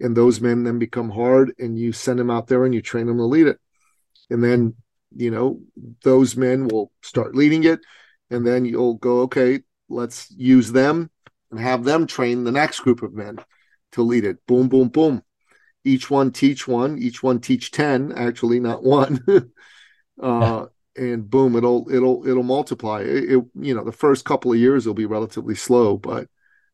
And 0.00 0.16
those 0.16 0.40
men 0.40 0.62
then 0.62 0.78
become 0.78 1.10
hard 1.10 1.52
and 1.58 1.78
you 1.78 1.92
send 1.92 2.18
them 2.18 2.30
out 2.30 2.46
there 2.46 2.64
and 2.64 2.74
you 2.74 2.82
train 2.82 3.06
them 3.06 3.18
to 3.18 3.24
lead 3.24 3.46
it. 3.46 3.58
And 4.30 4.42
then, 4.42 4.74
you 5.14 5.30
know, 5.30 5.60
those 6.02 6.36
men 6.36 6.68
will 6.68 6.92
start 7.02 7.34
leading 7.34 7.64
it. 7.64 7.80
And 8.30 8.46
then 8.46 8.64
you'll 8.64 8.94
go, 8.94 9.20
okay, 9.22 9.60
let's 9.88 10.30
use 10.30 10.70
them 10.70 11.10
and 11.50 11.60
have 11.60 11.84
them 11.84 12.06
train 12.06 12.44
the 12.44 12.52
next 12.52 12.80
group 12.80 13.02
of 13.02 13.14
men 13.14 13.38
to 13.92 14.02
lead 14.02 14.24
it. 14.24 14.44
Boom, 14.46 14.68
boom, 14.68 14.88
boom. 14.88 15.22
Each 15.84 16.10
one 16.10 16.32
teach 16.32 16.66
one, 16.66 16.98
each 16.98 17.22
one 17.22 17.40
teach 17.40 17.70
10, 17.70 18.12
actually, 18.12 18.58
not 18.60 18.82
one. 18.82 19.24
uh, 20.22 20.66
and 20.96 21.28
boom, 21.28 21.56
it'll 21.56 21.86
it'll 21.90 22.26
it'll 22.26 22.42
multiply. 22.42 23.02
It, 23.02 23.30
it, 23.30 23.44
you 23.54 23.74
know, 23.74 23.84
the 23.84 23.92
first 23.92 24.24
couple 24.24 24.52
of 24.52 24.58
years 24.58 24.86
will 24.86 24.94
be 24.94 25.06
relatively 25.06 25.54
slow, 25.54 25.96
but 25.96 26.28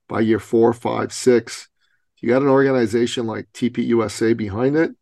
by 0.09 0.21
year 0.21 0.39
four, 0.39 0.73
five, 0.73 1.13
six, 1.13 1.69
you 2.21 2.29
got 2.29 2.43
an 2.43 2.49
organization 2.49 3.27
like 3.27 3.53
TPUSA 3.53 4.37
behind 4.37 4.77
it, 4.77 4.93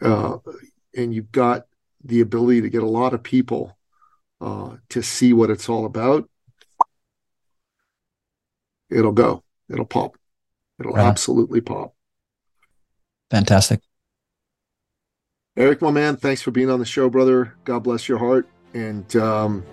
uh, 0.00 0.38
and 0.96 1.12
you've 1.12 1.32
got 1.32 1.66
the 2.04 2.20
ability 2.20 2.62
to 2.62 2.70
get 2.70 2.82
a 2.82 2.88
lot 2.88 3.14
of 3.14 3.22
people 3.22 3.76
uh, 4.40 4.76
to 4.90 5.02
see 5.02 5.32
what 5.32 5.50
it's 5.50 5.68
all 5.68 5.84
about 5.84 6.28
it'll 8.92 9.12
go. 9.12 9.42
It'll 9.68 9.84
pop. 9.84 10.16
It'll 10.78 10.92
right. 10.92 11.06
absolutely 11.06 11.60
pop. 11.60 11.94
Fantastic. 13.30 13.80
Eric, 15.56 15.82
my 15.82 15.90
man, 15.90 16.16
thanks 16.16 16.42
for 16.42 16.50
being 16.50 16.70
on 16.70 16.78
the 16.78 16.84
show, 16.84 17.10
brother. 17.10 17.54
God 17.64 17.80
bless 17.80 18.08
your 18.08 18.18
heart. 18.18 18.48
And, 18.74 19.14
um, 19.16 19.64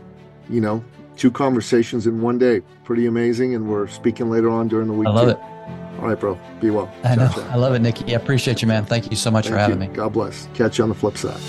you 0.50 0.60
know, 0.60 0.84
two 1.16 1.32
conversations 1.32 2.06
in 2.06 2.22
one 2.22 2.38
day. 2.38 2.62
Pretty 2.84 3.06
amazing. 3.06 3.56
And 3.56 3.70
we're 3.70 3.88
speaking 3.88 4.30
later 4.30 4.50
on 4.50 4.68
during 4.68 4.88
the 4.88 4.94
week. 4.94 5.08
I 5.08 5.12
love 5.12 5.26
too. 5.28 5.32
it. 5.32 6.00
All 6.00 6.08
right, 6.08 6.20
bro. 6.20 6.40
Be 6.62 6.70
well. 6.70 6.94
I 7.04 7.16
know. 7.16 7.32
I 7.50 7.56
love 7.56 7.74
it, 7.74 7.80
Nikki. 7.80 8.14
I 8.14 8.18
appreciate 8.18 8.62
you, 8.62 8.68
man. 8.68 8.86
Thank 8.86 9.10
you 9.10 9.18
so 9.18 9.30
much 9.32 9.46
Thank 9.46 9.54
for 9.54 9.60
having 9.60 9.82
you. 9.82 9.90
me. 9.90 9.96
God 9.96 10.14
bless. 10.14 10.48
Catch 10.54 10.78
you 10.78 10.84
on 10.84 10.90
the 10.90 10.96
flip 10.96 11.18
side. 11.18 11.40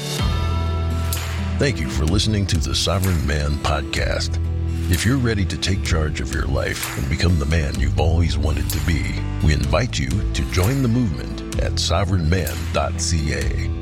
Thank 1.59 1.79
you 1.79 1.89
for 1.89 2.05
listening 2.05 2.47
to 2.47 2.59
the 2.59 2.75
Sovereign 2.75 3.25
Man 3.27 3.53
Podcast. 3.59 4.50
If 4.93 5.07
you're 5.07 5.19
ready 5.19 5.45
to 5.45 5.57
take 5.57 5.85
charge 5.85 6.21
of 6.21 6.35
your 6.35 6.47
life 6.47 6.99
and 6.99 7.09
become 7.09 7.39
the 7.39 7.47
man 7.47 7.79
you've 7.79 8.01
always 8.01 8.37
wanted 8.37 8.69
to 8.71 8.85
be, 8.85 9.15
we 9.47 9.53
invite 9.53 10.01
you 10.01 10.09
to 10.09 10.43
join 10.51 10.83
the 10.83 10.89
movement 10.89 11.61
at 11.61 11.75
sovereignman.ca. 11.75 13.80